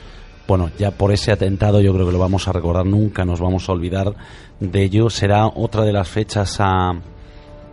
[0.47, 3.69] Bueno, ya por ese atentado yo creo que lo vamos a recordar, nunca nos vamos
[3.69, 4.15] a olvidar
[4.60, 5.12] de ello.
[5.12, 6.93] Será otra de las fechas a,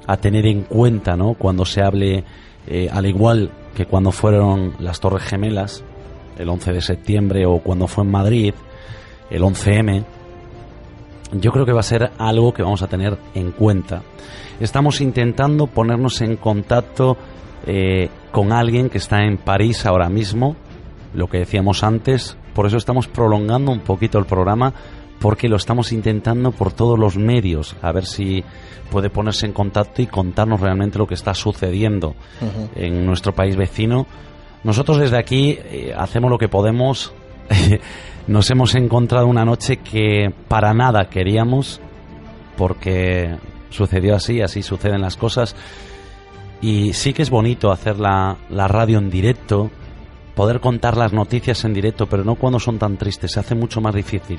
[0.06, 1.32] a tener en cuenta, ¿no?
[1.32, 2.24] Cuando se hable,
[2.66, 5.82] eh, al igual que cuando fueron las Torres Gemelas,
[6.36, 8.52] el 11 de septiembre, o cuando fue en Madrid,
[9.30, 10.04] el 11M,
[11.32, 14.02] yo creo que va a ser algo que vamos a tener en cuenta.
[14.60, 17.16] Estamos intentando ponernos en contacto
[17.66, 20.56] eh, con alguien que está en París ahora mismo,
[21.14, 24.72] lo que decíamos antes, por eso estamos prolongando un poquito el programa,
[25.20, 28.42] porque lo estamos intentando por todos los medios, a ver si
[28.90, 32.14] puede ponerse en contacto y contarnos realmente lo que está sucediendo
[32.74, 34.06] en nuestro país vecino.
[34.64, 37.12] Nosotros desde aquí eh, hacemos lo que podemos
[38.26, 41.80] nos hemos encontrado una noche que para nada queríamos,
[42.56, 43.36] porque
[43.70, 45.54] sucedió así, así suceden las cosas.
[46.60, 49.70] Y sí que es bonito hacer la, radio en directo,
[50.36, 53.80] poder contar las noticias en directo, pero no cuando son tan tristes, se hace mucho
[53.80, 54.38] más difícil.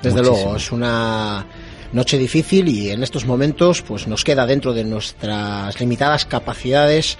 [0.00, 1.44] Desde luego, es una
[1.92, 7.18] noche difícil y en estos momentos pues nos queda dentro de nuestras limitadas capacidades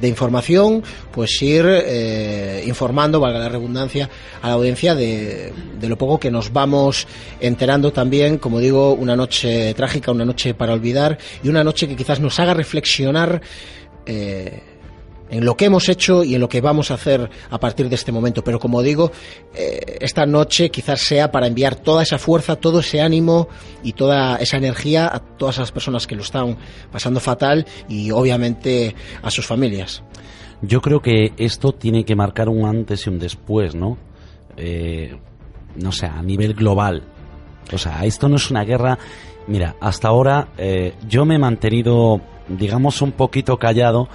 [0.00, 0.82] de información,
[1.12, 4.08] pues ir eh, informando, valga la redundancia,
[4.42, 7.06] a la audiencia de, de, lo poco que nos vamos
[7.40, 11.96] enterando también, como digo, una noche trágica, una noche para olvidar y una noche que
[11.96, 13.40] quizás nos haga reflexionar.
[14.06, 14.62] Eh,
[15.30, 17.94] en lo que hemos hecho y en lo que vamos a hacer a partir de
[17.94, 18.42] este momento.
[18.42, 19.12] Pero como digo,
[19.54, 23.48] eh, esta noche quizás sea para enviar toda esa fuerza, todo ese ánimo
[23.82, 26.56] y toda esa energía a todas las personas que lo están
[26.90, 30.02] pasando fatal y obviamente a sus familias.
[30.62, 33.96] Yo creo que esto tiene que marcar un antes y un después, ¿no?
[34.56, 35.16] Eh,
[35.76, 37.04] no sé, a nivel global.
[37.72, 38.98] O sea, esto no es una guerra.
[39.46, 44.08] Mira, hasta ahora eh, yo me he mantenido digamos, un poquito callado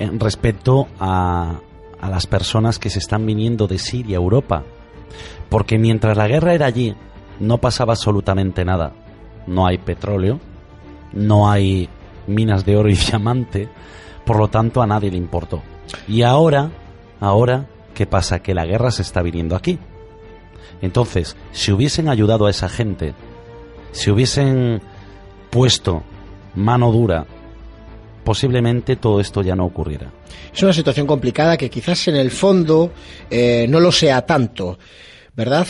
[0.00, 1.60] en respecto a,
[2.00, 4.64] a las personas que se están viniendo de Siria a Europa.
[5.50, 6.96] Porque mientras la guerra era allí,
[7.38, 8.92] no pasaba absolutamente nada.
[9.46, 10.40] No hay petróleo,
[11.12, 11.88] no hay
[12.26, 13.68] minas de oro y diamante,
[14.24, 15.62] por lo tanto a nadie le importó.
[16.08, 16.70] Y ahora,
[17.20, 18.40] ahora, ¿qué pasa?
[18.40, 19.78] Que la guerra se está viniendo aquí.
[20.80, 23.14] Entonces, si hubiesen ayudado a esa gente,
[23.92, 24.80] si hubiesen
[25.50, 26.02] puesto
[26.54, 27.26] mano dura,
[28.24, 30.12] posiblemente todo esto ya no ocurriera.
[30.52, 32.92] Es una situación complicada que quizás en el fondo
[33.30, 34.78] eh, no lo sea tanto,
[35.34, 35.66] ¿verdad?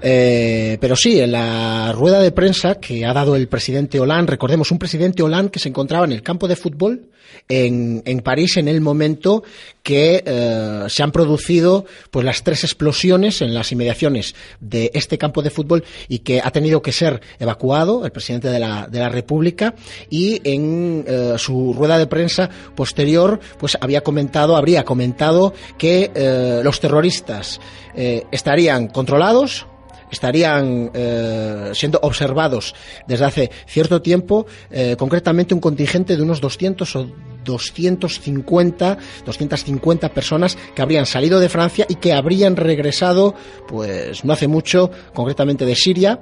[0.00, 4.70] Eh, pero sí, en la rueda de prensa que ha dado el presidente Hollande, recordemos,
[4.70, 7.08] un presidente Hollande que se encontraba en el campo de fútbol
[7.48, 9.42] en, en París en el momento
[9.82, 15.42] que eh, se han producido pues las tres explosiones en las inmediaciones de este campo
[15.42, 19.10] de fútbol y que ha tenido que ser evacuado el presidente de la, de la
[19.10, 19.74] República
[20.08, 26.60] y en eh, su rueda de prensa posterior pues había comentado, habría comentado que eh,
[26.64, 27.60] los terroristas
[27.96, 29.68] estarían controlados
[30.14, 32.74] estarían eh, siendo observados
[33.06, 37.06] desde hace cierto tiempo, eh, concretamente un contingente de unos 200 o
[37.44, 43.34] 250, 250 personas que habrían salido de Francia y que habrían regresado,
[43.68, 46.20] pues no hace mucho, concretamente de Siria,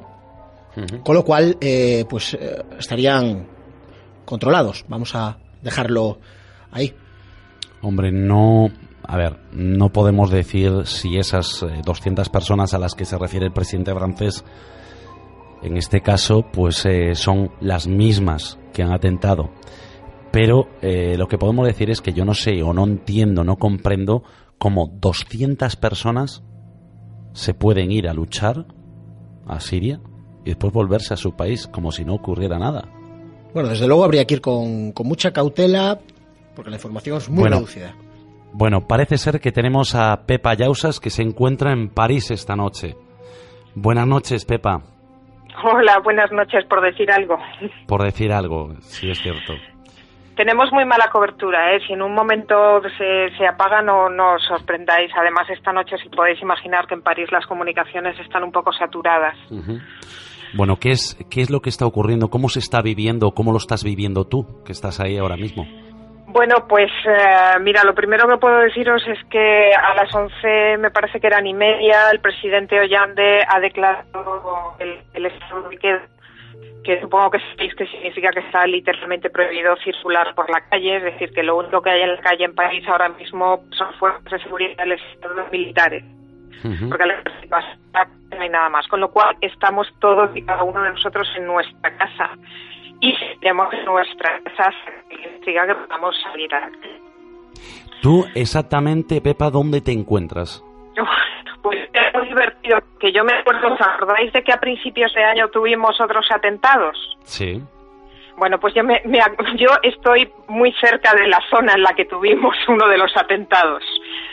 [1.04, 2.36] con lo cual, eh, pues
[2.78, 3.46] estarían
[4.24, 4.84] controlados.
[4.88, 6.18] Vamos a dejarlo
[6.72, 6.94] ahí.
[7.82, 8.70] Hombre, no.
[9.04, 13.46] A ver, no podemos decir si esas eh, 200 personas a las que se refiere
[13.46, 14.44] el presidente francés,
[15.62, 19.50] en este caso, pues eh, son las mismas que han atentado.
[20.32, 23.56] Pero eh, lo que podemos decir es que yo no sé o no entiendo, no
[23.56, 24.22] comprendo
[24.58, 26.42] cómo 200 personas
[27.32, 28.66] se pueden ir a luchar
[29.46, 30.00] a Siria
[30.44, 32.88] y después volverse a su país como si no ocurriera nada.
[33.52, 36.00] Bueno, desde luego habría que ir con, con mucha cautela
[36.54, 37.94] porque la información es muy Bueno, reducida.
[38.54, 42.94] Bueno, parece ser que tenemos a Pepa Yausas que se encuentra en París esta noche.
[43.74, 44.82] Buenas noches, Pepa,
[45.64, 47.38] Hola, buenas noches, por decir algo.
[47.86, 49.54] por decir algo, si es cierto.
[50.36, 51.80] Tenemos muy mala cobertura, ¿eh?
[51.86, 55.10] Si en un momento se, se apaga, no, no os sorprendáis.
[55.14, 59.36] Además, esta noche, si podéis imaginar que en París las comunicaciones están un poco saturadas.
[60.54, 62.28] Bueno, ¿qué es, ¿qué es lo que está ocurriendo?
[62.28, 63.32] ¿Cómo se está viviendo?
[63.32, 65.66] ¿Cómo lo estás viviendo tú, que estás ahí ahora mismo?
[66.32, 70.90] Bueno, pues eh, mira, lo primero que puedo deciros es que a las 11, me
[70.90, 76.02] parece que eran y media, el presidente Hollande ha declarado el, el estado de queda,
[76.82, 81.02] que supongo que sabéis que significa que está literalmente prohibido circular por la calle, es
[81.02, 84.24] decir, que lo único que hay en la calle en París ahora mismo son fuerzas
[84.24, 86.02] de seguridad del Estado militares,
[86.88, 87.56] porque el ejército
[88.30, 88.88] no hay nada más.
[88.88, 92.30] Con lo cual estamos todos y cada uno de nosotros en nuestra casa
[93.02, 96.70] y seguiremos en nuestra casa hasta que podamos salir a.
[98.00, 100.64] ¿Tú exactamente, Pepa, dónde te encuentras?
[101.62, 105.22] Pues es muy divertido, que yo me acuerdo, ¿os acordáis de que a principios de
[105.22, 106.96] año tuvimos otros atentados?
[107.22, 107.62] Sí.
[108.36, 109.00] Bueno, pues yo, me,
[109.56, 113.84] yo estoy muy cerca de la zona en la que tuvimos uno de los atentados.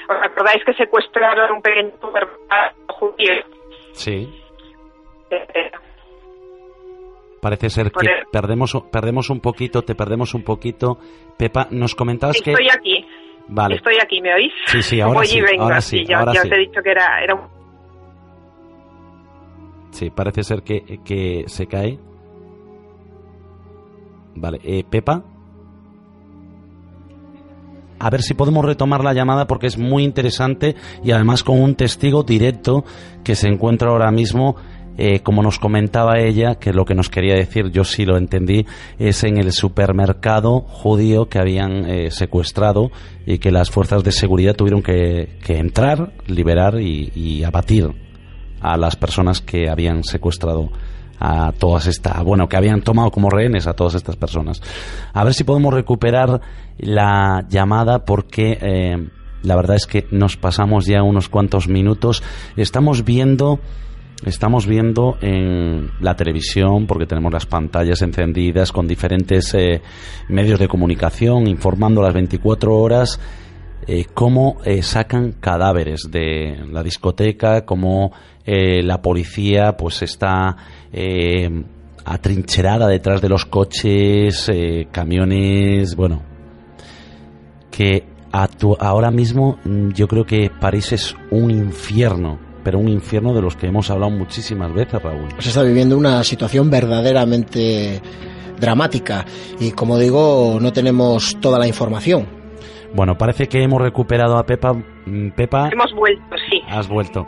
[0.10, 3.34] ¿Os acordáis que secuestraron un pequeño supermercado judío?
[3.94, 4.42] Sí.
[5.30, 5.72] Eh,
[7.42, 10.98] Parece ser que el- perdemos, perdemos un poquito, te perdemos un poquito.
[11.38, 12.52] Pepa, nos comentabas que...
[12.52, 13.06] Estoy aquí,
[13.48, 13.76] Vale.
[13.76, 14.52] estoy aquí, ¿me oís?
[14.68, 16.40] Sí, sí, ahora Voy sí, vengo, ahora sí, ya, ahora sí.
[16.40, 17.42] os he dicho que era, era un
[19.92, 21.98] Sí, parece ser que, que se cae.
[24.36, 25.24] Vale, eh, Pepa.
[28.02, 31.76] A ver si podemos retomar la llamada porque es muy interesante y además con un
[31.76, 32.86] testigo directo
[33.26, 34.56] que se encuentra ahora mismo,
[35.02, 38.66] eh, como nos comentaba ella, que lo que nos quería decir, yo sí lo entendí,
[38.98, 42.92] es en el supermercado judío que habían eh, secuestrado
[43.26, 47.90] y que las fuerzas de seguridad tuvieron que, que entrar, liberar y, y abatir
[48.60, 50.70] a las personas que habían secuestrado
[51.18, 54.62] a todas estas, bueno, que habían tomado como rehenes a todas estas personas.
[55.14, 56.42] A ver si podemos recuperar
[56.78, 59.08] la llamada porque eh,
[59.44, 62.24] la verdad es que nos pasamos ya unos cuantos minutos.
[62.58, 63.60] Estamos viendo
[64.26, 69.82] Estamos viendo en la televisión, porque tenemos las pantallas encendidas con diferentes eh,
[70.28, 73.20] medios de comunicación informando las 24 horas
[73.92, 78.12] eh, cómo eh, sacan cadáveres de la discoteca, cómo
[78.46, 80.56] eh, la policía pues está
[82.06, 84.52] atrincherada detrás de los coches,
[84.92, 86.22] camiones, bueno,
[87.72, 92.38] que ahora mismo mm, yo creo que París es un infierno,
[92.70, 95.28] pero un infierno de los que hemos hablado muchísimas veces, Raúl.
[95.40, 98.00] Se está viviendo una situación verdaderamente
[98.60, 99.26] dramática.
[99.60, 102.28] Y como digo, no tenemos toda la información.
[102.94, 104.74] Bueno, parece que hemos recuperado a Pepa.
[104.74, 105.70] Mm, Pepa.
[105.74, 106.62] Hemos vuelto, sí.
[106.70, 107.26] Has vuelto.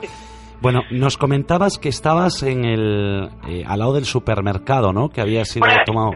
[0.61, 5.09] Bueno, nos comentabas que estabas en el eh, al lado del supermercado, ¿no?
[5.09, 6.11] Que había sido tomado.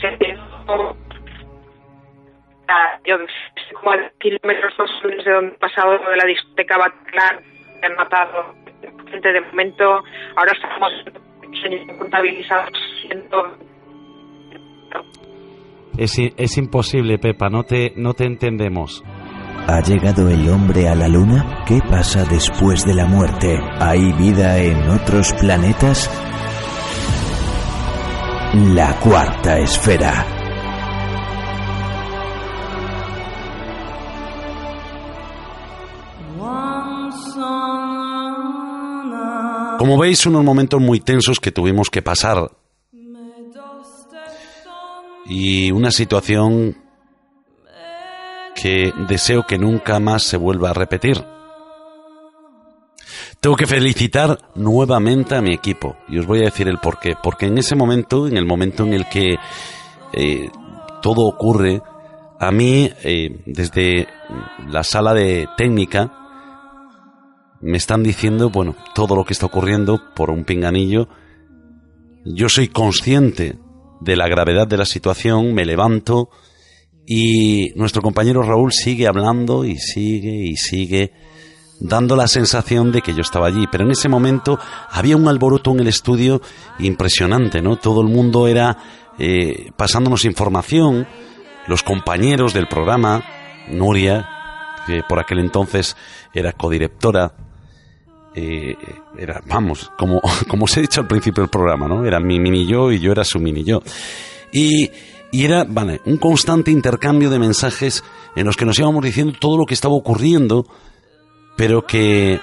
[0.00, 0.06] Sí,
[0.66, 0.94] ah,
[3.04, 3.16] yo
[3.74, 4.74] como a kilómetros
[5.24, 7.40] de donde he pasado de la discoteca Bataclan,
[7.82, 8.54] han matado
[9.10, 10.02] gente de momento.
[10.36, 10.92] Ahora estamos
[11.98, 13.56] contabilizados siendo
[15.98, 19.02] es, es imposible, Pepa, no te, no te entendemos.
[19.66, 21.64] ¿Ha llegado el hombre a la luna?
[21.66, 23.58] ¿Qué pasa después de la muerte?
[23.80, 26.10] ¿Hay vida en otros planetas?
[28.74, 30.35] La cuarta esfera.
[39.78, 42.50] Como veis, unos momentos muy tensos que tuvimos que pasar.
[45.26, 46.76] Y una situación
[48.54, 51.22] que deseo que nunca más se vuelva a repetir.
[53.40, 57.14] Tengo que felicitar nuevamente a mi equipo y os voy a decir el por qué.
[57.22, 59.36] Porque en ese momento, en el momento en el que
[60.12, 60.50] eh,
[61.02, 61.82] todo ocurre,
[62.38, 64.08] a mí, eh, desde
[64.68, 66.25] la sala de técnica,
[67.60, 71.08] me están diciendo, bueno, todo lo que está ocurriendo por un pinganillo.
[72.24, 73.58] Yo soy consciente
[74.00, 76.30] de la gravedad de la situación, me levanto,
[77.06, 81.12] y nuestro compañero Raúl sigue hablando y sigue y sigue
[81.78, 83.66] dando la sensación de que yo estaba allí.
[83.70, 84.58] Pero en ese momento
[84.90, 86.42] había un alboroto en el estudio
[86.78, 87.76] impresionante, ¿no?
[87.76, 88.76] Todo el mundo era
[89.18, 91.06] eh, pasándonos información,
[91.68, 93.22] los compañeros del programa,
[93.68, 94.28] Nuria,
[94.86, 95.96] que por aquel entonces
[96.32, 97.34] era codirectora,
[98.36, 98.76] eh,
[99.16, 102.04] era, vamos, como, como os he dicho al principio del programa, ¿no?
[102.04, 103.82] Era mi mini yo y yo era su mini yo.
[104.52, 104.90] Y
[105.32, 108.04] era, vale, un constante intercambio de mensajes
[108.36, 110.66] en los que nos íbamos diciendo todo lo que estaba ocurriendo,
[111.56, 112.40] pero que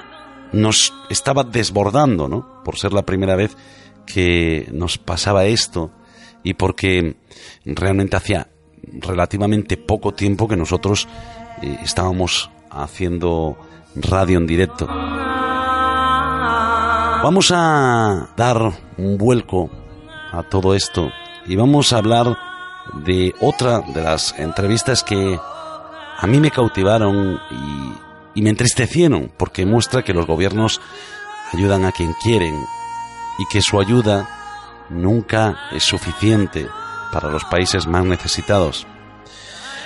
[0.52, 2.64] nos estaba desbordando, ¿no?
[2.64, 3.56] Por ser la primera vez
[4.06, 5.92] que nos pasaba esto
[6.44, 7.16] y porque
[7.66, 8.50] realmente hacía
[8.84, 11.08] relativamente poco tiempo que nosotros
[11.62, 13.58] eh, estábamos haciendo
[13.96, 14.88] radio en directo.
[17.24, 19.70] Vamos a dar un vuelco
[20.34, 21.10] a todo esto
[21.46, 22.38] y vamos a hablar
[23.06, 25.40] de otra de las entrevistas que
[26.18, 27.40] a mí me cautivaron
[28.36, 30.82] y, me entristecieron porque muestra que los gobiernos
[31.54, 32.62] ayudan a quien quieren
[33.40, 34.28] y que su ayuda
[34.90, 36.68] nunca es suficiente
[37.14, 38.86] para los países más necesitados.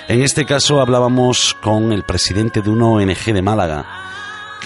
[0.08, 4.08] En este caso hablábamos con el presidente de una ONG de Málaga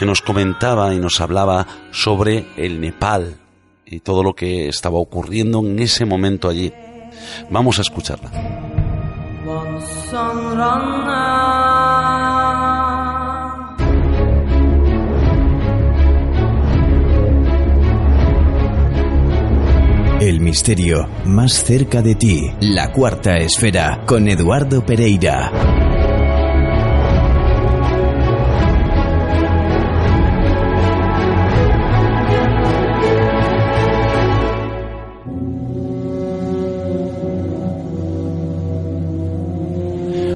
[0.02, 3.36] que nos comentaba y nos hablaba sobre el Nepal
[3.86, 6.72] y todo lo que estaba ocurriendo en ese momento allí.
[7.50, 8.28] Vamos a escucharla.
[20.20, 22.50] El misterio más cerca de ti.
[22.60, 25.91] La cuarta esfera con Eduardo Pereira.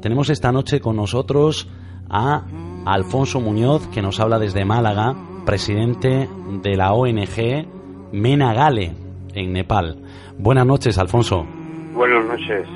[0.01, 1.69] Tenemos esta noche con nosotros
[2.11, 2.45] a
[2.85, 6.29] Alfonso Muñoz, que nos habla desde Málaga, presidente
[6.63, 7.67] de la ONG
[8.13, 8.93] Menagale
[9.35, 9.97] en Nepal.
[10.39, 11.45] Buenas noches, Alfonso.
[11.95, 12.67] Buenas noches.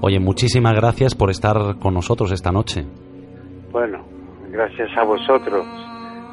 [0.00, 2.86] Oye, muchísimas gracias por estar con nosotros esta noche.
[3.70, 4.04] Bueno,
[4.50, 5.66] gracias a vosotros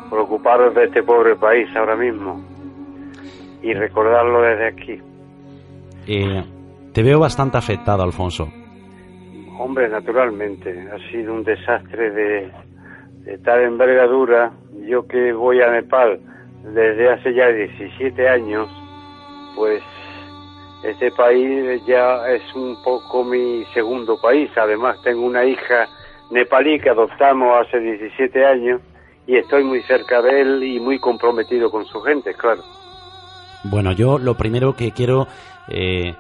[0.10, 2.42] por ocuparos de este pobre país ahora mismo
[3.62, 5.02] y recordarlo desde aquí.
[6.08, 6.44] Eh,
[6.94, 8.48] te veo bastante afectado, Alfonso.
[9.58, 12.52] Hombre, naturalmente, ha sido un desastre de,
[13.44, 14.52] tal envergadura.
[14.86, 16.20] Yo que voy a Nepal
[16.74, 18.70] desde hace ya 17 años,
[19.56, 19.82] pues
[20.84, 24.52] este país ya es un poco mi segundo país.
[24.58, 25.88] Además, tengo una hija
[26.32, 28.82] nepalí que adoptamos hace 17 años
[29.26, 32.62] y estoy muy cerca de él y muy comprometido con su gente, claro.
[33.64, 35.28] Bueno, yo lo primero que quiero
[35.70, 36.14] eh,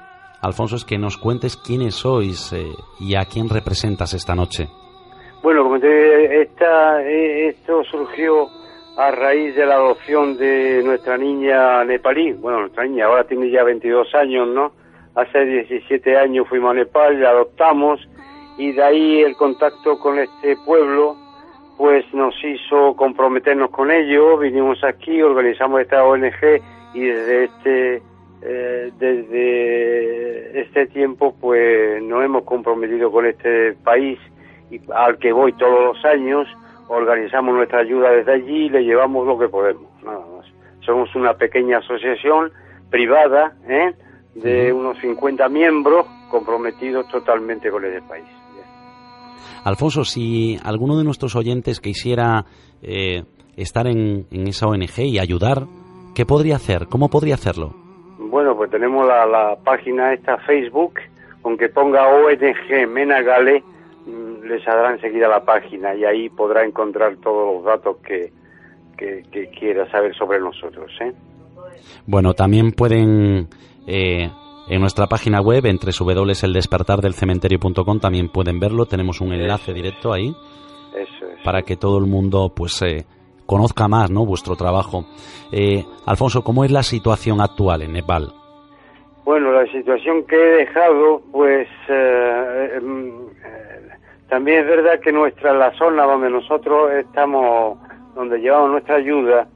[0.46, 4.68] Alfonso, es que nos cuentes quiénes sois eh, y a quién representas esta noche.
[5.42, 8.48] Bueno, como te esta, eh, esto surgió
[8.98, 12.34] a raíz de la adopción de nuestra niña nepalí.
[12.34, 14.72] Bueno, nuestra niña ahora tiene ya 22 años, ¿no?
[15.16, 18.00] Hace 17 años fuimos a Nepal, la adoptamos
[18.58, 21.16] y de ahí el contacto con este pueblo
[21.78, 26.62] pues nos hizo comprometernos con ellos, vinimos aquí, organizamos esta ONG
[26.94, 28.04] y desde este
[28.48, 34.20] eh, desde este tiempo pues nos hemos comprometido con este país
[34.70, 36.48] y al que voy todos los años,
[36.88, 40.46] organizamos nuestra ayuda desde allí y le llevamos lo que podemos, nada más.
[40.86, 42.52] Somos una pequeña asociación
[42.92, 43.96] privada ¿eh?
[44.36, 48.26] de unos 50 miembros comprometidos totalmente con ese país.
[49.64, 52.46] Alfonso, si alguno de nuestros oyentes quisiera
[52.84, 53.24] eh,
[53.56, 55.64] estar en, en esa ONG y ayudar,
[56.14, 56.86] ¿qué podría hacer?
[56.88, 57.85] ¿Cómo podría hacerlo?
[58.36, 60.96] Bueno, pues tenemos la, la página esta Facebook,
[61.46, 63.64] aunque ponga ONG Menagale,
[64.06, 68.34] mm, le saldrá enseguida la página y ahí podrá encontrar todos los datos que,
[68.98, 70.92] que, que quiera saber sobre nosotros.
[71.00, 71.14] ¿eh?
[72.06, 73.48] Bueno, también pueden
[73.88, 74.30] eh,
[74.68, 78.86] en nuestra página web, entre www.eldespertardelcementerio.com, también pueden verlo.
[78.86, 80.36] Tenemos un enlace directo ahí
[80.94, 81.42] Eso es.
[81.46, 83.06] para que todo el mundo pues eh,
[83.46, 84.26] conozca más ¿no?
[84.26, 85.06] vuestro trabajo.
[85.52, 88.32] Eh, Alfonso, ¿cómo es la situación actual en Nepal?
[89.24, 93.08] Bueno, la situación que he dejado, pues eh, mm,
[93.44, 93.90] eh,
[94.30, 97.78] también es verdad que nuestra la zona donde nosotros estamos,
[98.14, 99.48] donde llevamos nuestra ayuda,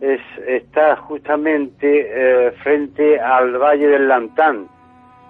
[0.00, 4.66] es está justamente eh, frente al Valle del Lantán,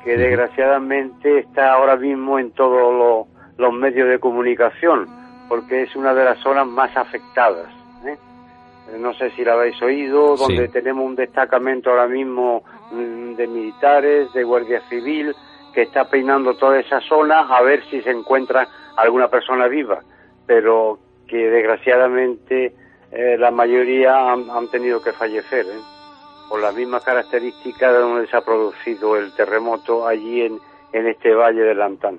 [0.05, 3.27] que desgraciadamente está ahora mismo en todos lo-
[3.59, 5.09] los medios de comunicación,
[5.49, 7.67] porque es una de las zonas más afectadas.
[8.99, 10.43] No sé si la habéis oído, Sí.
[10.45, 15.34] donde tenemos un destacamento ahora mismo mm, de militares, de Guardia Civil,
[15.72, 18.66] que está peinando toda esa zona a ver si se encuentra
[18.97, 20.01] alguna persona viva,
[20.47, 22.74] pero que desgraciadamente
[23.12, 25.80] eh, la mayoría han, han tenido que fallecer, ¿eh?
[26.49, 30.59] por las mismas características de donde se ha producido el terremoto allí en,
[30.93, 32.18] en este valle del Lantán.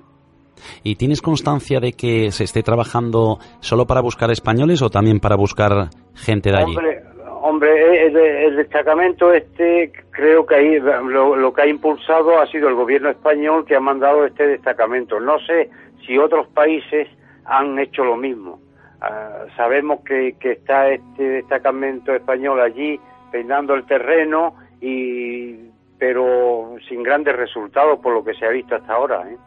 [0.83, 5.35] ¿Y tienes constancia de que se esté trabajando solo para buscar españoles o también para
[5.35, 6.75] buscar gente de allí?
[6.75, 7.03] Hombre,
[7.41, 12.69] hombre, el, el destacamento este creo que ahí lo, lo que ha impulsado ha sido
[12.69, 15.19] el gobierno español que ha mandado este destacamento.
[15.19, 15.69] No sé
[16.05, 17.07] si otros países
[17.45, 18.59] han hecho lo mismo.
[19.01, 22.99] Ah, sabemos que, que está este destacamento español allí
[23.31, 28.93] peinando el terreno y pero sin grandes resultados por lo que se ha visto hasta
[28.93, 29.23] ahora.
[29.29, 29.37] ¿eh?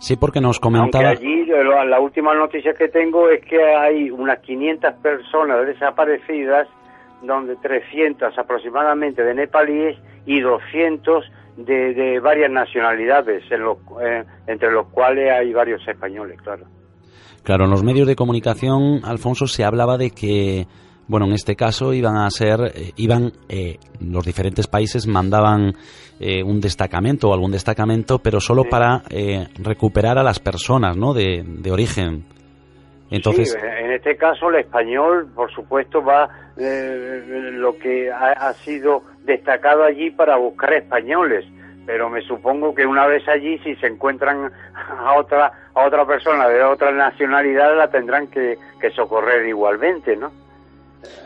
[0.00, 1.10] Sí, porque nos Aunque comentaba...
[1.10, 6.66] allí lo- la última noticia que tengo es que hay unas 500 personas desaparecidas,
[7.22, 11.24] donde 300 aproximadamente de nepalíes y 200
[11.58, 16.64] de, de varias nacionalidades, en los- eh, entre los cuales hay varios españoles, claro.
[17.42, 20.66] Claro, en los medios de comunicación, Alfonso, se hablaba de que,
[21.10, 25.74] bueno, en este caso iban a ser, eh, iban, eh, los diferentes países mandaban
[26.20, 31.12] eh, un destacamento o algún destacamento, pero solo para eh, recuperar a las personas, ¿no?
[31.12, 32.24] De, de origen.
[33.10, 38.52] Entonces, Sí, en este caso el español, por supuesto, va eh, lo que ha, ha
[38.52, 41.44] sido destacado allí para buscar españoles,
[41.86, 44.52] pero me supongo que una vez allí, si se encuentran
[45.00, 50.30] a otra a otra persona de otra nacionalidad, la tendrán que, que socorrer igualmente, ¿no?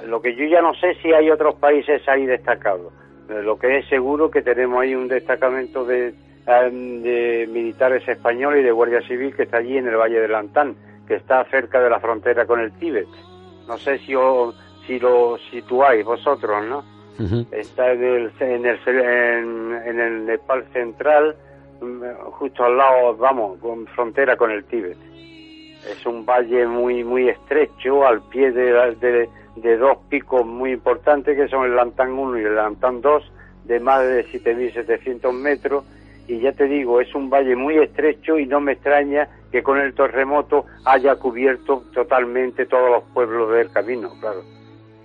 [0.06, 2.92] Lo que yo ya no sé si hay otros países ahí destacados.
[3.28, 6.14] Eh, Lo que es seguro que tenemos ahí un destacamento de,
[6.46, 10.76] de militares españoles y de Guardia Civil que está allí en el Valle de Lantán,
[11.08, 13.06] que está cerca de la frontera con el Tíbet.
[13.66, 14.52] No sé si, o-
[14.86, 16.84] si lo situáis vosotros, ¿no?
[17.52, 21.34] Está en el, en el, en, en el Nepal central,
[21.80, 22.02] mm,
[22.32, 24.98] justo al lado, vamos, con frontera con el Tíbet.
[25.90, 31.36] Es un valle muy muy estrecho, al pie de, de, de dos picos muy importantes,
[31.36, 33.32] que son el Lantán 1 y el Lantán 2,
[33.64, 35.84] de más de 7.700 metros.
[36.26, 39.78] Y ya te digo, es un valle muy estrecho y no me extraña que con
[39.78, 44.42] el terremoto haya cubierto totalmente todos los pueblos del camino, claro.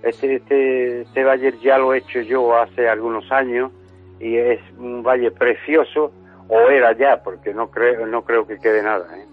[0.02, 3.70] Este, este, este valle ya lo he hecho yo hace algunos años
[4.18, 6.10] y es un valle precioso,
[6.48, 9.06] o era ya, porque no creo, no creo que quede nada.
[9.16, 9.24] ¿eh?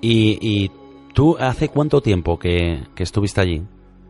[0.00, 0.70] y, y
[1.12, 3.62] tú, ¿hace cuánto tiempo que, que estuviste allí?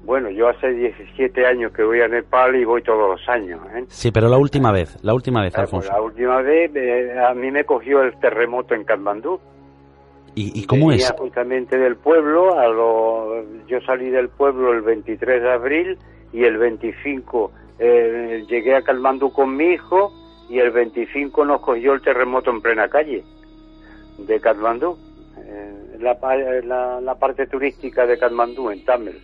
[0.07, 3.61] Bueno, yo hace 17 años que voy a Nepal y voy todos los años.
[3.75, 3.85] ¿eh?
[3.89, 5.91] Sí, pero la última vez, la última vez, Alfonso.
[5.93, 9.41] la última vez eh, a mí me cogió el terremoto en Katmandú.
[10.37, 11.15] ¿Y, y cómo Venía es?
[11.19, 15.99] justamente del pueblo, a lo, yo salí del pueblo el 23 de abril
[16.33, 17.51] y el 25
[17.81, 20.13] eh, llegué a Katmandú con mi hijo
[20.49, 23.25] y el 25 nos cogió el terremoto en plena calle
[24.19, 24.97] de Katmandú,
[25.39, 29.19] eh, la, la parte turística de Katmandú, en Tamil.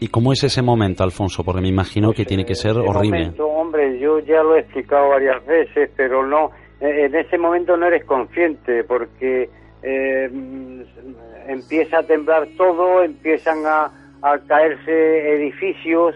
[0.00, 1.44] ¿Y cómo es ese momento, Alfonso?
[1.44, 3.18] Porque me imagino que tiene que ser ese horrible.
[3.18, 7.76] momento, hombre, yo ya lo he explicado varias veces, pero no, eh, en ese momento
[7.76, 9.50] no eres consciente porque
[9.82, 10.80] eh, mm,
[11.48, 13.92] empieza a temblar todo, empiezan a,
[14.22, 16.14] a caerse edificios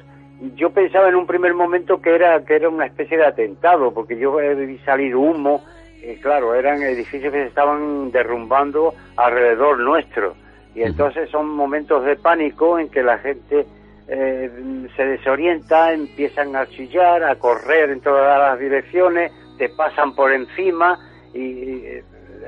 [0.57, 4.19] yo pensaba en un primer momento que era que era una especie de atentado, porque
[4.19, 5.63] yo vi salir humo,
[6.03, 10.35] y claro, eran edificios que se estaban derrumbando alrededor nuestro.
[10.75, 13.65] Y entonces son momentos de pánico en que la gente
[14.09, 14.51] eh,
[14.97, 20.99] se desorienta, empiezan a chillar, a correr en todas las direcciones, te pasan por encima
[21.33, 21.85] y,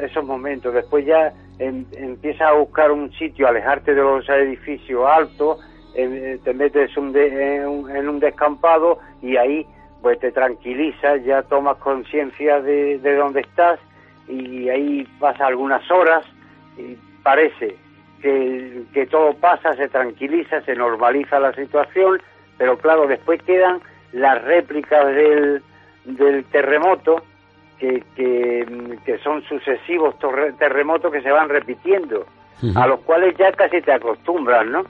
[0.00, 0.74] esos momentos.
[0.74, 5.58] Después ya em, empiezas a buscar un sitio, alejarte de los edificios altos
[5.98, 7.08] eh, te metes en,
[7.66, 9.66] un, descampado y ahí
[10.02, 13.80] pues te tranquilizas, ya tomas conciencia de, de dónde estás
[14.28, 16.22] y ahí pasa algunas horas
[16.76, 17.76] y parece
[18.20, 22.20] que, que todo pasa, se tranquiliza, se normaliza la situación,
[22.58, 23.80] pero claro, después quedan
[24.12, 25.62] las réplicas del,
[26.04, 27.22] del terremoto,
[27.78, 30.14] que, que, son sucesivos
[30.58, 32.26] terremotos que se van repitiendo,
[32.74, 34.84] a los cuales ya casi te acostumbras, ¿no?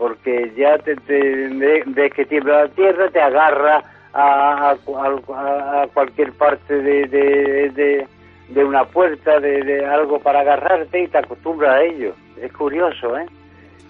[0.00, 3.82] porque ya te, ves que tiembla la tierra, te agarra
[4.14, 8.06] a, a, cualquier parte de,
[8.48, 12.14] de, una puerta, de, algo para agarrarte y te acostumbras a ello.
[12.40, 13.26] Es curioso, ¿eh?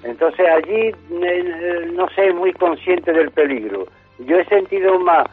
[0.03, 0.95] Entonces allí,
[1.93, 3.87] no sé, muy consciente del peligro.
[4.19, 5.27] Yo he sentido más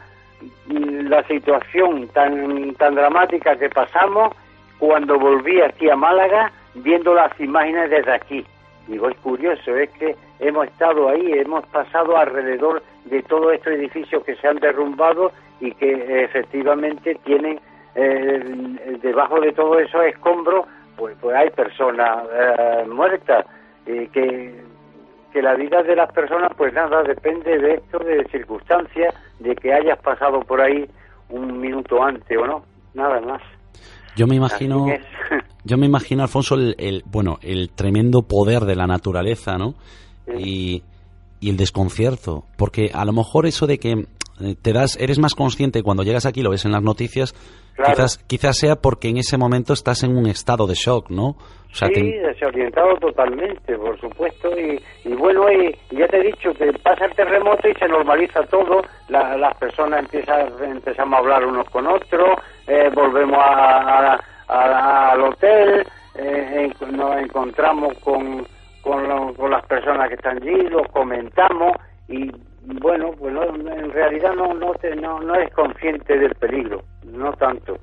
[0.68, 4.34] la situación tan, tan dramática que pasamos
[4.78, 8.46] cuando volví aquí a Málaga viendo las imágenes desde aquí.
[8.86, 14.22] Digo, es curioso, es que hemos estado ahí, hemos pasado alrededor de todos estos edificios
[14.24, 17.60] que se han derrumbado y que efectivamente tienen
[17.94, 20.66] eh, debajo de todos esos escombros,
[20.98, 23.46] pues, pues hay personas eh, muertas,
[23.86, 24.62] y que,
[25.32, 29.72] que la vida de las personas, pues nada, depende de esto, de circunstancias, de que
[29.72, 30.84] hayas pasado por ahí
[31.30, 32.62] un minuto antes o no,
[32.94, 33.40] nada más.
[34.16, 34.86] Yo me imagino,
[35.64, 39.74] yo me imagino, Alfonso, el, bueno, el tremendo poder de la naturaleza, ¿no?
[40.36, 40.82] Y,
[41.40, 44.06] y el desconcierto, porque a lo mejor eso de que
[44.60, 47.34] te das, eres más consciente cuando llegas aquí, lo ves en las noticias,
[47.76, 51.36] quizás, quizás sea porque en ese momento estás en un estado de shock, ¿no?
[51.72, 57.04] sí, desorientado totalmente, por supuesto, y, y bueno, y, ya te he dicho que pasa
[57.04, 62.40] el terremoto y se normaliza todo, las personas empiezan, empezamos a hablar unos con otros,
[62.66, 64.18] eh, volvemos a,
[64.48, 65.86] al hotel,
[66.16, 68.46] eh, nos encontramos con,
[68.82, 71.72] con, las personas que están allí, los comentamos
[72.08, 72.30] y
[72.62, 77.78] bueno, pues en realidad no, no, no, no eres consciente del peligro, no tanto.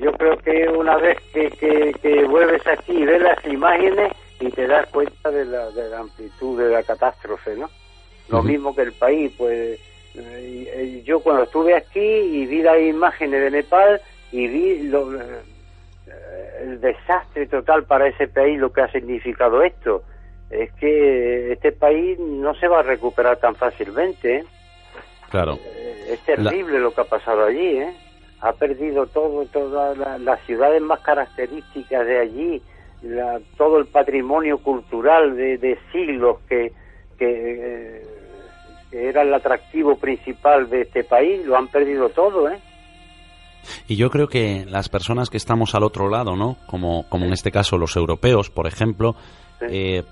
[0.00, 1.50] Yo creo que una vez que,
[2.02, 6.00] que, vuelves aquí y ves las imágenes y te das cuenta de la, de la
[6.00, 7.70] amplitud de la catástrofe, ¿no?
[8.28, 9.78] Lo mismo que el país, pues
[10.14, 14.00] eh, yo cuando estuve aquí y vi las imágenes de Nepal
[14.32, 15.40] y vi lo, eh,
[16.62, 20.02] el desastre total para ese país, lo que ha significado esto,
[20.50, 24.36] es que este país no se va a recuperar tan fácilmente.
[24.38, 24.44] ¿eh?
[25.30, 25.58] Claro.
[26.08, 27.94] Es terrible lo que ha pasado allí, ¿eh?
[28.40, 32.62] ha perdido todo, todas las ciudades más características de allí,
[33.56, 36.72] todo el patrimonio cultural de, siglos que,
[37.18, 38.02] que,
[38.92, 42.58] era el atractivo principal de este país, lo han perdido todo, ¿eh?
[43.86, 46.56] Y yo creo que las personas que estamos al otro lado, ¿no?
[46.66, 49.14] Como, como en este caso los europeos, por ejemplo,
[49.60, 50.04] eh,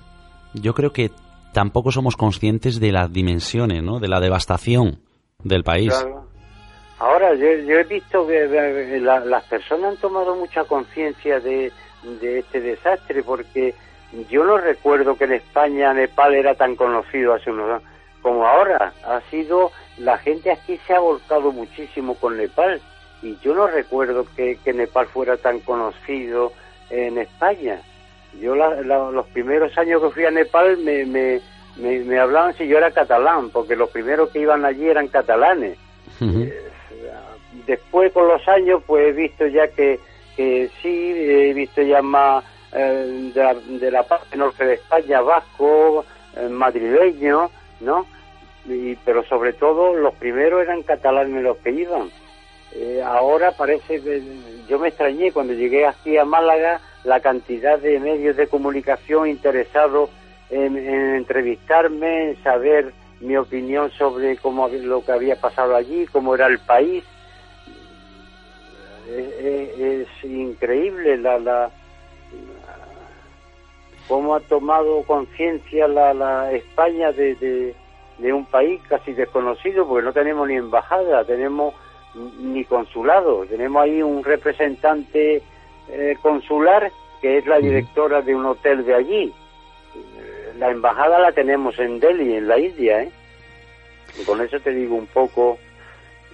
[0.61, 1.11] yo creo que
[1.53, 3.99] tampoco somos conscientes de las dimensiones, ¿no?
[4.01, 4.99] De la devastación
[5.43, 5.93] del país.
[6.99, 11.73] Ahora, yo, he visto que las personas han tomado mucha conciencia de,
[12.23, 13.75] este desastre, porque
[14.31, 17.83] yo no recuerdo que en España Nepal era tan conocido hace unos años
[18.23, 18.93] como ahora.
[19.05, 22.81] Ha sido, la gente aquí se ha volcado muchísimo con Nepal,
[23.23, 26.53] y yo no recuerdo que, Nepal fuera tan conocido
[26.91, 27.81] en España.
[28.41, 31.41] Yo los primeros años que fui a Nepal me, me,
[31.77, 35.79] me, hablaban si yo era catalán, porque los primeros que iban allí eran catalanes
[37.67, 39.99] después con los años pues he visto ya que,
[40.37, 46.05] que sí, he visto ya más eh, de, la, parte norte de España, vasco,
[46.37, 48.07] eh, madrileño, ¿no?
[48.67, 52.11] Y, pero sobre todo los primeros eran catalanes los que iban.
[52.73, 54.23] Eh, ahora parece que
[54.69, 60.11] yo me extrañé cuando llegué aquí a Málaga la cantidad de medios de comunicación interesados
[60.51, 66.35] en, en entrevistarme, en saber mi opinión sobre cómo lo que había pasado allí, cómo
[66.35, 67.05] era el país.
[69.09, 71.71] Es, increíble la, la,
[74.09, 77.75] cómo ha tomado conciencia la, la España de,
[78.19, 81.75] de, un país casi desconocido porque no tenemos ni embajada, tenemos
[82.41, 85.43] ni consulado, tenemos ahí un representante
[85.89, 89.33] eh, consular que es la directora de un hotel de allí.
[90.59, 93.11] La embajada la tenemos en Delhi, en la India, ¿eh?
[94.25, 95.59] Con eso te digo un poco.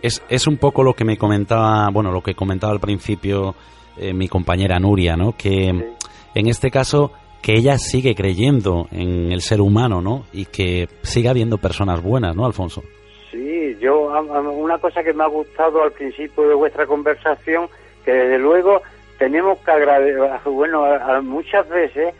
[0.00, 3.54] Es, es un poco lo que me comentaba, bueno, lo que comentaba al principio
[3.96, 5.32] eh, mi compañera Nuria, ¿no?
[5.36, 10.24] Que en este caso que ella sigue creyendo en el ser humano, ¿no?
[10.32, 12.82] Y que siga habiendo personas buenas, ¿no, Alfonso?
[13.30, 17.68] Sí, yo una cosa que me ha gustado al principio de vuestra conversación,
[18.04, 18.80] que desde luego
[19.22, 20.84] tenemos que agradecer, bueno,
[21.22, 22.12] muchas veces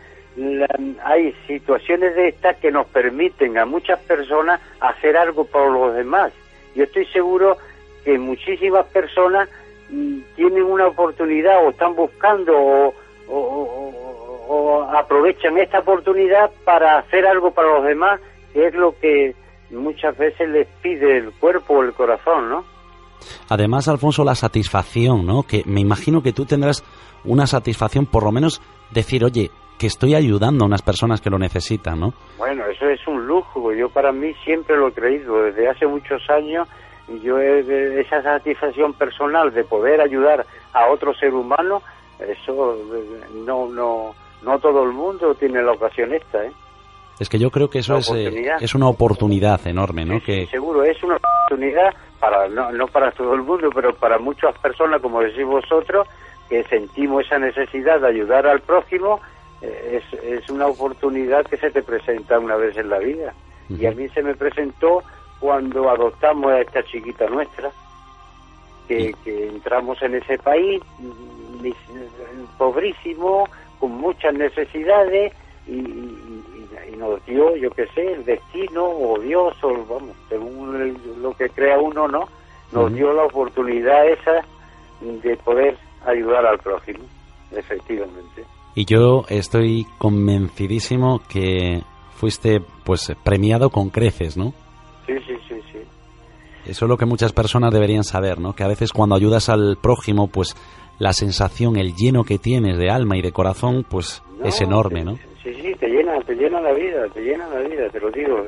[1.03, 6.33] hay situaciones de estas que nos permiten a muchas personas hacer algo por los demás.
[6.77, 7.59] Yo estoy seguro
[8.05, 9.49] que muchísimas personas
[9.91, 12.95] mm, tienen una oportunidad o están buscando o,
[13.29, 18.21] o aprovechan esta oportunidad para hacer algo para los demás,
[18.53, 19.35] que es lo que
[19.71, 22.65] muchas veces les pide el cuerpo o el corazón, ¿no?
[23.49, 25.43] Además, Alfonso, la satisfacción, ¿no?
[25.43, 26.85] Que me imagino que tú tendrás
[27.25, 28.61] una satisfacción, por lo menos
[28.91, 32.15] decir, oye, que estoy ayudando a unas personas que lo necesitan, ¿no?
[32.39, 33.73] Bueno, eso es un lujo.
[33.73, 35.43] Yo para mí siempre lo he creído.
[35.43, 36.69] Desde hace muchos años,
[37.23, 41.83] yo he, esa satisfacción personal de poder ayudar a otro ser humano,
[42.21, 42.79] eso
[43.45, 46.53] no, no, no todo el mundo tiene la ocasión esta, ¿eh?
[47.19, 50.21] Es que yo creo que eso es, eh, es una oportunidad enorme, ¿no?
[50.21, 50.47] que...
[50.47, 55.03] seguro, es una oportunidad para no, no para todo el mundo, pero para muchas personas,
[55.03, 56.07] como decís vosotros,
[56.49, 59.21] que sentimos esa necesidad de ayudar al prójimo,
[59.61, 63.35] eh, es, es una oportunidad que se te presenta una vez en la vida.
[63.69, 65.03] Y a mí se me presentó
[65.41, 67.73] cuando adoptamos a esta chiquita nuestra,
[68.87, 70.81] que, que entramos en ese país,
[72.57, 73.49] pobrísimo,
[73.81, 75.33] con muchas necesidades,
[75.67, 76.32] y,
[77.03, 81.79] nos dio, yo qué sé, el destino o Dios, o vamos, según lo que crea
[81.79, 82.29] uno, ¿no?
[82.71, 84.47] Nos dio la oportunidad esa
[85.01, 85.77] de poder
[86.07, 87.05] ayudar al prójimo,
[87.51, 88.45] efectivamente.
[88.75, 91.83] Y yo estoy convencidísimo que
[92.15, 94.55] fuiste pues premiado con creces, ¿no?
[95.07, 95.79] Sí, sí, sí, sí.
[96.65, 98.55] Eso es lo que muchas personas deberían saber, ¿no?
[98.55, 100.57] Que a veces cuando ayudas al prójimo, pues
[100.99, 105.19] la sensación, el lleno que tienes de alma y de corazón, pues es enorme, ¿no?
[105.43, 108.47] Sí, sí, te llena, te llena la vida, te llena la vida, te lo digo,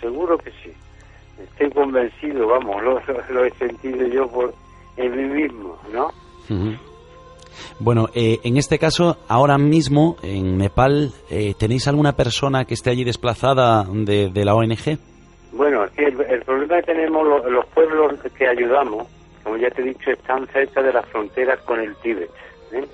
[0.00, 0.72] seguro que sí.
[1.42, 4.54] Estoy convencido, vamos, lo, he sentido yo por
[4.96, 6.10] en mí mismo, ¿no?
[7.80, 12.90] Bueno, eh, en este caso, ahora mismo en Nepal, eh, ¿tenéis alguna persona que esté
[12.90, 14.98] allí desplazada de, la ONG?
[15.52, 19.08] Bueno, el, problema que tenemos los, pueblos que ayudamos,
[19.42, 22.30] como ya te he dicho, están cerca de las fronteras con el Tíbet.
[22.72, 22.86] ¿eh?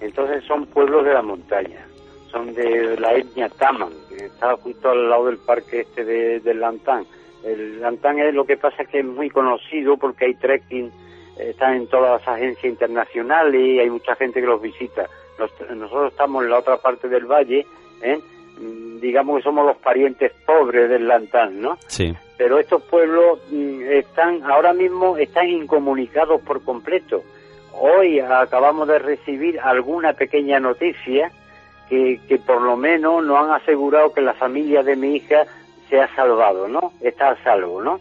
[0.00, 1.86] Entonces son pueblos de la montaña
[2.30, 6.60] son de la etnia Taman, que está justo al lado del parque este de, del
[6.60, 7.04] Lantán.
[7.44, 10.90] El Lantán es lo que pasa que es muy conocido porque hay trekking,
[11.38, 15.08] están en todas las agencias internacionales y hay mucha gente que los visita.
[15.74, 17.66] nosotros estamos en la otra parte del valle,
[18.02, 18.20] ¿eh?
[18.60, 21.78] Mm, digamos que somos los parientes pobres del Lantán, ¿no?
[21.86, 22.14] Sí.
[22.36, 27.22] Pero estos pueblos mm, están, ahora mismo están incomunicados por completo.
[27.72, 31.32] Hoy acabamos de recibir alguna pequeña noticia
[31.90, 35.44] que, por lo menos nos han asegurado que la familia de mi hija
[35.88, 36.92] se ha salvado, ¿no?
[37.00, 38.00] Está a salvo, ¿no?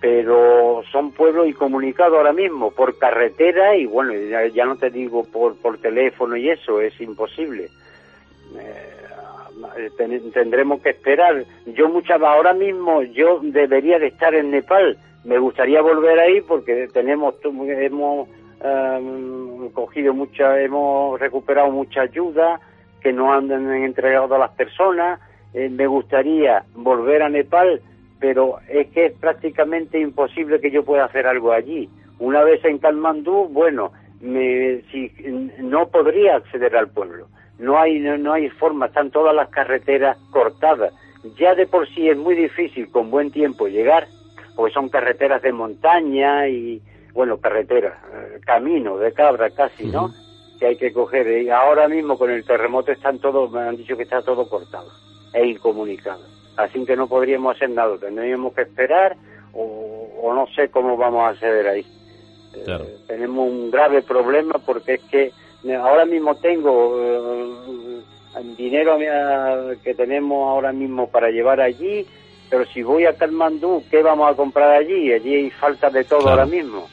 [0.00, 4.12] Pero son pueblos incomunicados ahora mismo por carretera y bueno,
[4.52, 7.68] ya, no te digo por, por teléfono y eso, es imposible.
[8.58, 9.90] Eh,
[10.34, 11.44] tendremos que esperar.
[11.66, 14.98] Yo muchas ahora mismo yo debería de estar en Nepal.
[15.24, 18.28] Me gustaría volver ahí porque tenemos hemos
[18.62, 22.60] eh, cogido mucha, hemos recuperado mucha ayuda
[23.00, 25.20] que no han entregado a las personas.
[25.54, 27.80] Eh, me gustaría volver a Nepal,
[28.18, 31.88] pero es que es prácticamente imposible que yo pueda hacer algo allí.
[32.18, 35.12] Una vez en Kalmandú, bueno, me, si,
[35.58, 37.28] no podría acceder al pueblo.
[37.58, 40.92] No hay, no, hay forma, están todas las carreteras cortadas.
[41.38, 44.06] Ya de por sí es muy difícil con buen tiempo llegar,
[44.54, 46.82] porque son carreteras de montaña y,
[47.12, 50.12] bueno, carreteras, eh, camino de cabra casi, ¿no?
[50.58, 51.42] Que hay que coger.
[51.42, 54.90] Y ahora mismo con el terremoto están todos, me han dicho que está todo cortado
[55.32, 56.22] e incomunicado.
[56.56, 59.16] Así que no podríamos hacer nada, tendríamos que esperar
[59.52, 61.86] o, no sé cómo vamos a acceder ahí.
[62.54, 65.32] Eh, tenemos un grave problema porque es que
[65.74, 68.02] ahora mismo tengo eh,
[68.56, 68.98] dinero
[69.82, 72.06] que tenemos ahora mismo para llevar allí,
[72.50, 75.12] pero si voy a Kalmandú, ¿qué vamos a comprar allí?
[75.12, 76.88] Allí hay falta de todo ahora mismo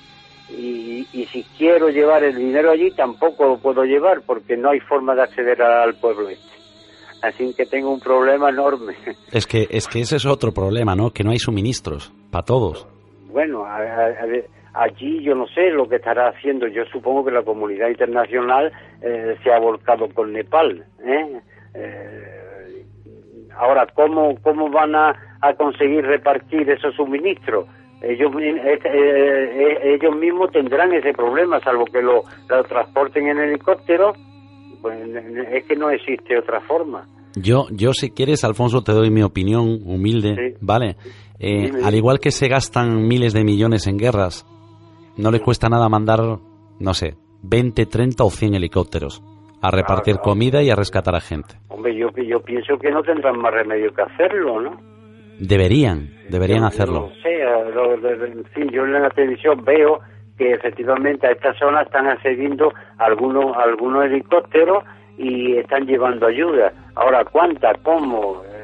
[0.49, 5.15] y, si quiero llevar el dinero allí tampoco lo puedo llevar porque no hay forma
[5.15, 6.53] de acceder al pueblo este.
[7.21, 8.95] Así que tengo un problema enorme.
[9.31, 11.11] Es que, es que ese es otro problema, ¿no?
[11.11, 12.87] Que no hay suministros para todos.
[13.31, 13.65] Bueno,
[14.73, 16.67] allí yo no sé lo que estará haciendo.
[16.67, 18.71] Yo supongo que la comunidad internacional
[19.01, 20.85] eh, se ha volcado con Nepal.
[21.03, 21.41] ¿eh?
[21.73, 22.85] Eh,
[23.57, 27.67] ahora, ¿cómo, cómo van a, a conseguir repartir esos suministros?
[28.03, 33.27] Ellos, mi- eh, eh, eh, ellos mismos tendrán ese problema, salvo que lo, lo transporten
[33.29, 34.13] en helicóptero.
[34.81, 34.97] Pues
[35.53, 37.07] es que no existe otra forma.
[37.35, 40.97] Yo, yo si quieres, Alfonso, te doy mi opinión humilde, ¿vale?
[41.39, 44.45] Eh, al igual que se gastan miles de millones en guerras,
[45.17, 46.19] no le cuesta nada mandar,
[46.79, 49.23] no sé, 20, 30 o 100 helicópteros
[49.61, 50.29] a repartir claro.
[50.29, 51.55] comida y a rescatar a gente.
[51.69, 54.77] Hombre, yo, yo pienso que no tendrán más remedio que hacerlo, ¿no?
[55.47, 56.99] Deberían, deberían Yo- hacerlo.
[57.09, 59.99] No sé, a lo- de- de- en fin, yo en la televisión veo
[60.37, 64.83] que efectivamente a esta zona están accediendo algunos algunos helicópteros
[65.17, 66.71] y están llevando ayuda.
[66.95, 67.77] Ahora, ¿cuántas?
[67.79, 68.41] ¿Cómo?
[68.45, 68.59] Eh,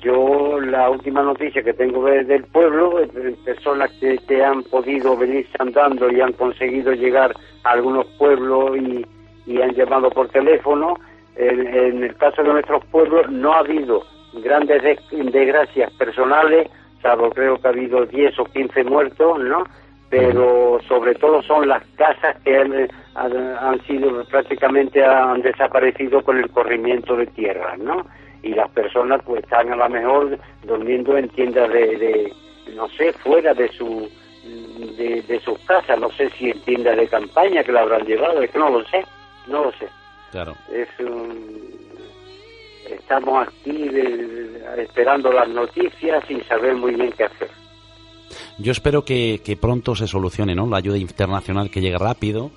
[0.00, 3.08] Yo la última noticia que tengo de- del pueblo, eh,
[3.44, 9.04] personas que, que han podido venirse andando y han conseguido llegar a algunos pueblos y,
[9.46, 10.94] y han llamado por teléfono,
[11.34, 14.02] en, en el caso de nuestros pueblos no ha habido
[14.42, 15.00] grandes des-
[15.32, 16.68] desgracias personales,
[17.02, 19.64] salvo creo que ha habido 10 o 15 muertos, ¿no?
[20.10, 26.38] Pero sobre todo son las casas que han, han, han sido prácticamente han desaparecido con
[26.38, 28.06] el corrimiento de tierra, ¿no?
[28.42, 32.32] Y las personas pues están a lo mejor durmiendo en tiendas de, de
[32.74, 34.08] no sé, fuera de su
[34.96, 38.40] de, de sus casas, no sé si en tiendas de campaña que la habrán llevado,
[38.42, 39.04] es que no lo sé,
[39.46, 39.88] no lo sé
[40.30, 40.54] Claro.
[40.72, 41.77] es un-
[42.94, 47.48] estamos aquí de- esperando las noticias sin saber muy bien qué hacer.
[48.58, 50.66] Yo espero que, que pronto se solucione, ¿no?
[50.68, 52.50] La ayuda internacional que llegue rápido,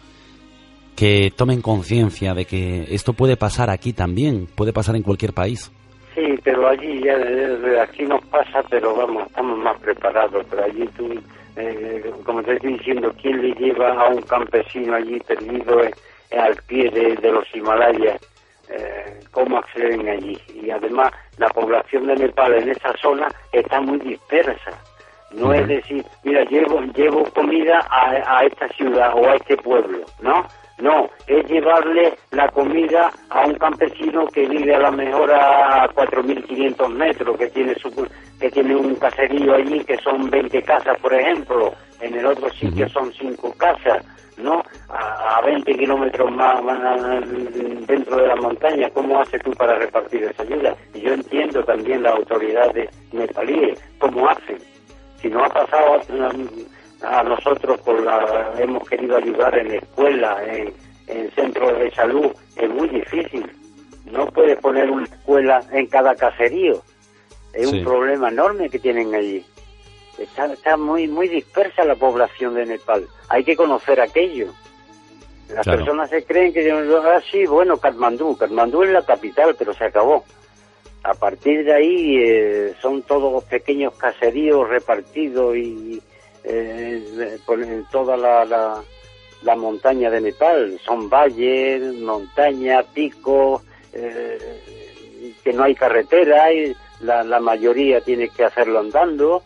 [0.96, 5.72] que tomen conciencia de que esto puede pasar aquí también, puede pasar en cualquier país.
[6.14, 10.46] Sí, pero allí ya eh, aquí nos pasa, pero vamos, estamos más preparados.
[10.50, 11.08] Pero allí tú,
[11.56, 15.94] eh, como te estoy diciendo, ¿quién le lleva a un campesino allí perdido eh,
[16.38, 18.20] al pie de, de los Himalayas?
[19.42, 20.38] ¿Cómo acceden allí?
[20.54, 24.72] Y además, la población de Nepal en esa zona está muy dispersa.
[25.32, 30.06] No es decir, mira, llevo, llevo comida a, a esta ciudad o a este pueblo,
[30.22, 30.46] ¿no?
[30.78, 36.90] No, es llevarle la comida a un campesino que vive a lo mejor a 4.500
[36.90, 37.90] metros, que tiene, su,
[38.40, 42.88] que tiene un caserío allí que son 20 casas, por ejemplo, en el otro sitio
[42.90, 44.06] son 5 casas,
[44.38, 44.64] ¿no?
[44.90, 47.02] A, a 20 kilómetros más, más
[47.88, 50.76] dentro de la montaña, ¿cómo haces tú para repartir esa ayuda?
[50.94, 54.58] Y yo entiendo también las autoridades nepalíes, ¿cómo hacen?
[55.22, 56.02] si no ha pasado
[57.04, 60.74] a, a nosotros por la hemos querido ayudar en escuelas en,
[61.06, 62.26] en centros de salud
[62.56, 63.46] es muy difícil
[64.12, 66.82] no puedes poner una escuela en cada caserío
[67.54, 67.78] es Sí.
[67.78, 69.46] un problema enorme que tienen allí
[70.18, 74.48] está, está muy muy dispersa la población de Nepal hay que conocer aquello
[75.50, 75.80] las Claro.
[75.80, 80.24] personas se creen que ah sí bueno Katmandú Katmandú es la capital pero se acabó
[81.04, 86.02] a partir de ahí eh, son todos pequeños caseríos repartidos y
[86.44, 88.84] eh, por en toda la, la,
[89.44, 90.80] la montaña de Nepal.
[90.84, 93.62] Son valles, montaña, picos,
[93.94, 94.38] eh,
[95.44, 99.44] que no hay carretera y la, la mayoría tiene que hacerlo andando.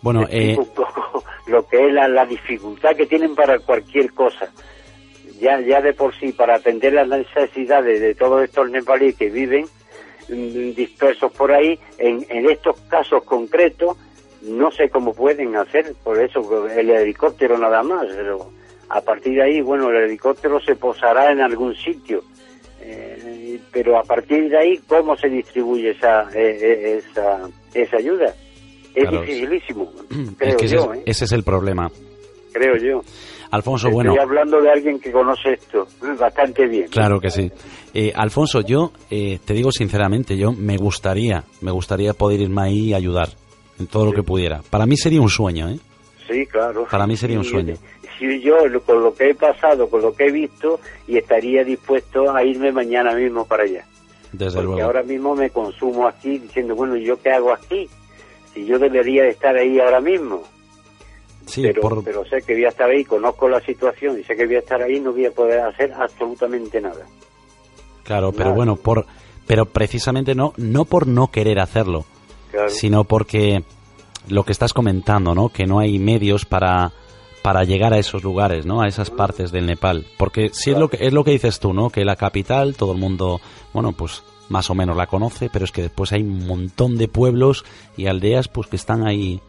[0.00, 4.52] Bueno, eh, un poco lo que es la, la dificultad que tienen para cualquier cosa.
[5.40, 9.66] Ya, ya de por sí, para atender las necesidades de todos estos nepalíes que viven
[10.28, 13.96] mm, dispersos por ahí, en, en estos casos concretos,
[14.42, 18.50] no sé cómo pueden hacer, por eso el helicóptero nada más, pero
[18.88, 22.22] a partir de ahí, bueno, el helicóptero se posará en algún sitio,
[22.80, 28.34] eh, pero a partir de ahí, ¿cómo se distribuye esa, eh, eh, esa, esa ayuda?
[28.94, 29.20] Es Claro.
[29.20, 31.02] dificilísimo, es creo que ese, yo, es, ¿eh?
[31.06, 31.90] ese es el problema.
[32.52, 33.00] creo yo.
[33.50, 36.88] Alfonso, Estoy bueno, hablando de alguien que conoce esto eh, bastante bien.
[36.88, 37.50] claro que sí.
[37.94, 42.78] Eh, Alfonso, yo eh, te digo sinceramente, yo me gustaría, me gustaría poder irme ahí
[42.90, 43.28] y ayudar
[43.78, 44.60] en todo lo que pudiera.
[44.68, 45.78] Para mí sería un sueño, ¿eh?
[46.28, 46.86] Sí, claro.
[46.90, 47.74] Para mí sería un sueño.
[48.18, 52.34] Sí, yo con lo que he pasado, con lo que he visto, y estaría dispuesto
[52.34, 53.86] a irme mañana mismo para allá.
[54.32, 54.82] Desde Porque luego.
[54.86, 57.88] ahora mismo me consumo aquí diciendo, bueno, ¿y ¿yo qué hago aquí?
[58.54, 60.42] Si yo debería estar ahí ahora mismo.
[61.46, 64.36] Sí, pero, por- pero sé que voy a estar ahí, conozco la situación y sé
[64.36, 67.06] que voy a estar ahí, no voy a poder hacer absolutamente nada.
[68.04, 68.56] claro, pero nada.
[68.56, 69.06] bueno, por,
[69.46, 72.04] pero precisamente no, no por no querer hacerlo,
[72.50, 72.68] Claro.
[72.70, 73.62] sino porque
[74.28, 75.48] lo que estás comentando, ¿no?
[75.50, 76.92] Que no hay medios para
[77.42, 78.82] para llegar a esos lugares, ¿no?
[78.82, 81.72] A esas partes del Nepal, porque si es lo que es lo que dices tú,
[81.72, 81.90] ¿no?
[81.90, 83.40] Que la capital todo el mundo,
[83.72, 87.06] bueno, pues más o menos la conoce, pero es que después hay un montón de
[87.08, 87.64] pueblos
[87.96, 89.40] y aldeas pues que están ahí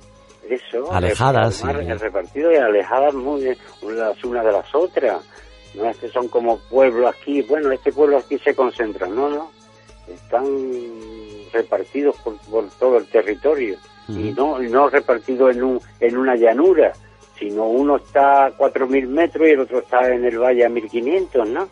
[0.49, 3.41] Eso, Alejadas y- repartido y alejadas muy
[3.83, 5.21] las unas de las otras.
[5.75, 9.51] No es que son como pueblos aquí, bueno, este pueblo aquí se concentra, no, no.
[10.07, 10.45] Están
[11.53, 13.77] repartidos por, por todo el territorio
[14.07, 16.91] y no, y no repartidos en, un, en una llanura,
[17.39, 21.47] sino uno está a 4.000 metros y el otro está en el valle a 1.500,
[21.47, 21.67] ¿no?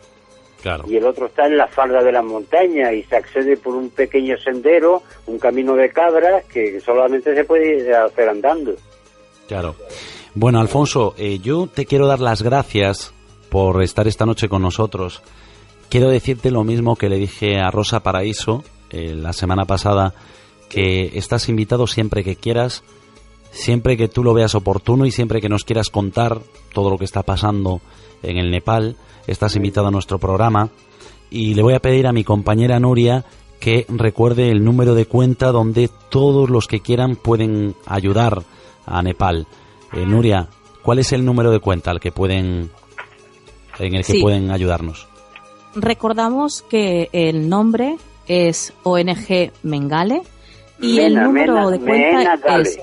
[0.62, 0.84] Claro.
[0.88, 3.90] y el otro está en la falda de la montaña y se accede por un
[3.90, 8.74] pequeño sendero, un camino de cabras que solamente se puede hacer andando.
[9.46, 9.76] Claro.
[10.34, 13.14] Bueno, Alfonso, eh, yo te quiero dar las gracias
[13.50, 15.22] por estar esta noche con nosotros.
[15.88, 20.14] Quiero decirte lo mismo que le dije a Rosa Paraíso eh, la semana pasada,
[20.68, 22.84] que estás invitado siempre que quieras,
[23.58, 26.40] siempre que tú lo veas oportuno y siempre que nos quieras contar
[26.72, 27.80] todo lo que está pasando
[28.22, 28.96] en el Nepal
[29.26, 30.70] estás invitado a nuestro programa
[31.30, 33.24] y le voy a pedir a mi compañera Nuria
[33.60, 38.42] que recuerde el número de cuenta donde todos los que quieran pueden ayudar
[38.86, 39.46] a Nepal.
[39.92, 40.48] Eh, Nuria,
[40.82, 42.70] ¿cuál es el número de cuenta al que pueden
[43.80, 44.20] en el que Sí.
[44.22, 45.08] pueden ayudarnos?
[45.74, 47.96] Recordamos que el nombre
[48.28, 50.22] es ONG Mengale
[50.80, 52.78] y el número Mena, de cuenta Mena es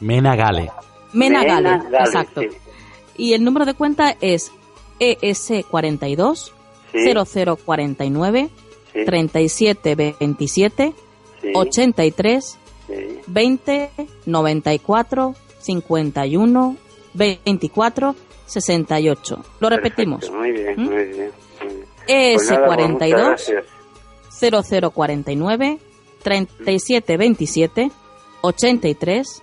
[0.00, 0.70] Mena Gale.
[1.12, 2.40] Menagale, Mena Gale, exacto.
[2.42, 2.48] sí.
[3.16, 4.50] Y el número de cuenta es
[4.98, 6.52] E ES42
[6.92, 7.12] Sí.
[7.14, 8.48] 0049
[8.92, 9.04] Sí.
[9.04, 10.92] 3727
[11.42, 11.52] Sí.
[11.54, 12.94] 83 Sí.
[13.26, 13.90] 20
[14.26, 16.76] 94 51
[17.14, 18.14] 24
[18.46, 19.44] 68.
[19.60, 20.20] Lo repetimos.
[20.20, 20.84] Perfecto, Muy bien, ¿Mm?
[20.84, 21.30] muy bien.
[21.62, 21.84] muy bien.
[22.34, 23.64] Pues nada, pues muchas ES42 gracias.
[24.92, 25.78] 0049
[26.22, 27.90] 3727
[28.42, 29.42] 83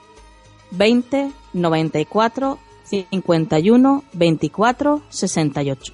[0.72, 2.60] 20 94
[2.90, 5.94] 51 24 68.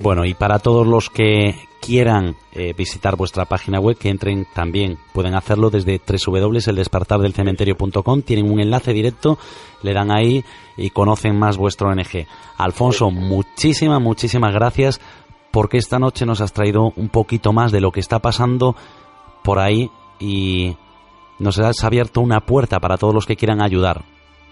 [0.00, 4.98] Bueno, y para todos los que quieran eh, visitar vuestra página web, que entren también,
[5.12, 9.38] pueden hacerlo desde www.eldespertardelcementerio.com, tienen un enlace directo,
[9.82, 10.44] le dan ahí
[10.76, 12.26] y conocen más vuestro ONG.
[12.56, 15.00] Alfonso, muchísimas, muchísimas gracias
[15.50, 18.74] porque esta noche nos has traído un poquito más de lo que está pasando
[19.42, 20.76] por ahí y
[21.38, 23.98] nos has abierto una puerta para todos los que quieran ayudar.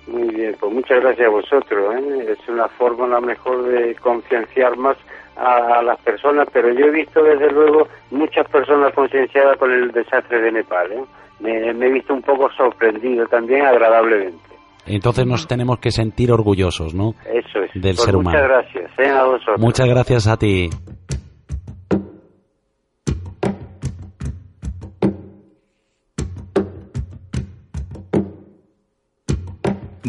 [0.06, 1.94] Muy bien, pues muchas gracias a vosotros.
[1.96, 2.26] ¿eh?
[2.32, 4.96] Es una forma la mejor de concienciar más
[5.36, 9.92] a, a las personas, pero yo he visto desde luego muchas personas concienciadas con el
[9.92, 10.92] desastre de Nepal.
[10.92, 11.04] ¿eh?
[11.40, 14.38] Me, me he visto un poco sorprendido también agradablemente.
[14.84, 17.14] Entonces nos tenemos que sentir orgullosos, ¿no?
[17.24, 17.70] Eso es.
[17.74, 18.48] Del Pues ser muchas humano.
[18.48, 19.08] gracias ¿eh?
[19.08, 19.60] a vosotros.
[19.60, 20.68] Muchas gracias a ti.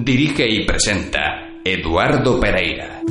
[0.06, 3.02] Dirige y presenta Eduardo Pereira.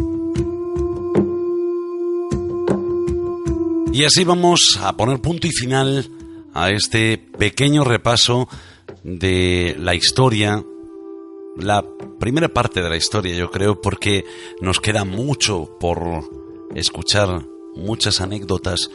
[3.95, 6.07] Y así vamos a poner punto y final
[6.53, 8.47] a este pequeño repaso
[9.05, 10.63] de la historia,
[11.57, 11.83] la
[12.21, 14.27] primera parte de la historia, yo creo, porque
[14.61, 16.29] nos queda mucho por
[16.75, 18.91] escuchar, muchas anécdotas.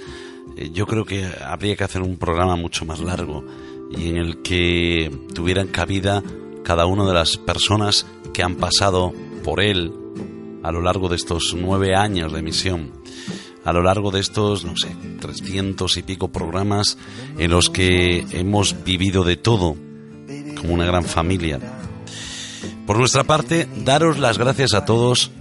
[0.55, 3.43] Eh, Yo creo que habría que hacer un programa mucho más largo
[3.89, 6.21] y en el que tuvieran cabida
[6.67, 9.93] cada una de las personas que han pasado por él
[10.63, 12.91] a lo largo de estos nueve años de misión
[13.63, 14.89] a lo largo de estos, no sé,
[15.21, 16.97] 300 y pico programas
[17.37, 19.77] en los que hemos vivido de todo,
[20.59, 21.59] como una gran familia.
[22.85, 25.31] Por nuestra parte, daros las gracias a todos,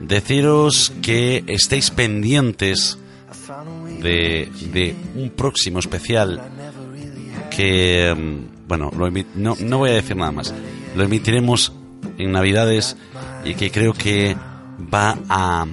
[0.00, 2.98] deciros que estéis pendientes
[4.00, 6.42] de, de un próximo especial
[7.50, 10.52] que, mm, bueno, lo no, no voy a decir nada más,
[10.96, 11.72] lo emitiremos
[12.18, 12.96] en Navidades
[13.44, 14.36] y que creo que
[14.92, 15.64] va a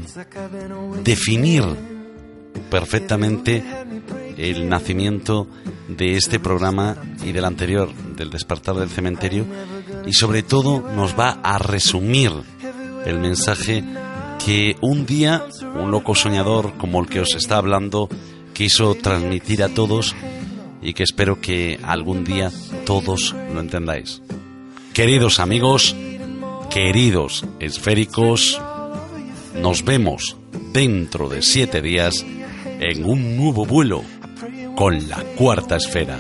[1.04, 1.64] definir
[2.70, 3.64] perfectamente
[4.38, 5.48] el nacimiento
[5.88, 6.96] de este programa
[7.26, 9.46] y del anterior, del despertar del cementerio,
[10.06, 12.32] y sobre todo nos va a resumir
[13.06, 13.84] el mensaje
[14.46, 15.46] que un día
[15.76, 18.10] un loco soñador como el que os está hablando
[18.54, 20.16] quiso transmitir a todos
[20.82, 22.52] y que espero que algún día
[22.86, 24.22] todos lo entendáis.
[24.94, 25.96] Queridos amigos,
[26.70, 28.62] queridos esféricos,
[29.62, 30.38] nos vemos
[30.74, 32.26] dentro de siete días
[32.80, 34.04] en un nuevo vuelo
[34.76, 36.18] con la cuarta esfera.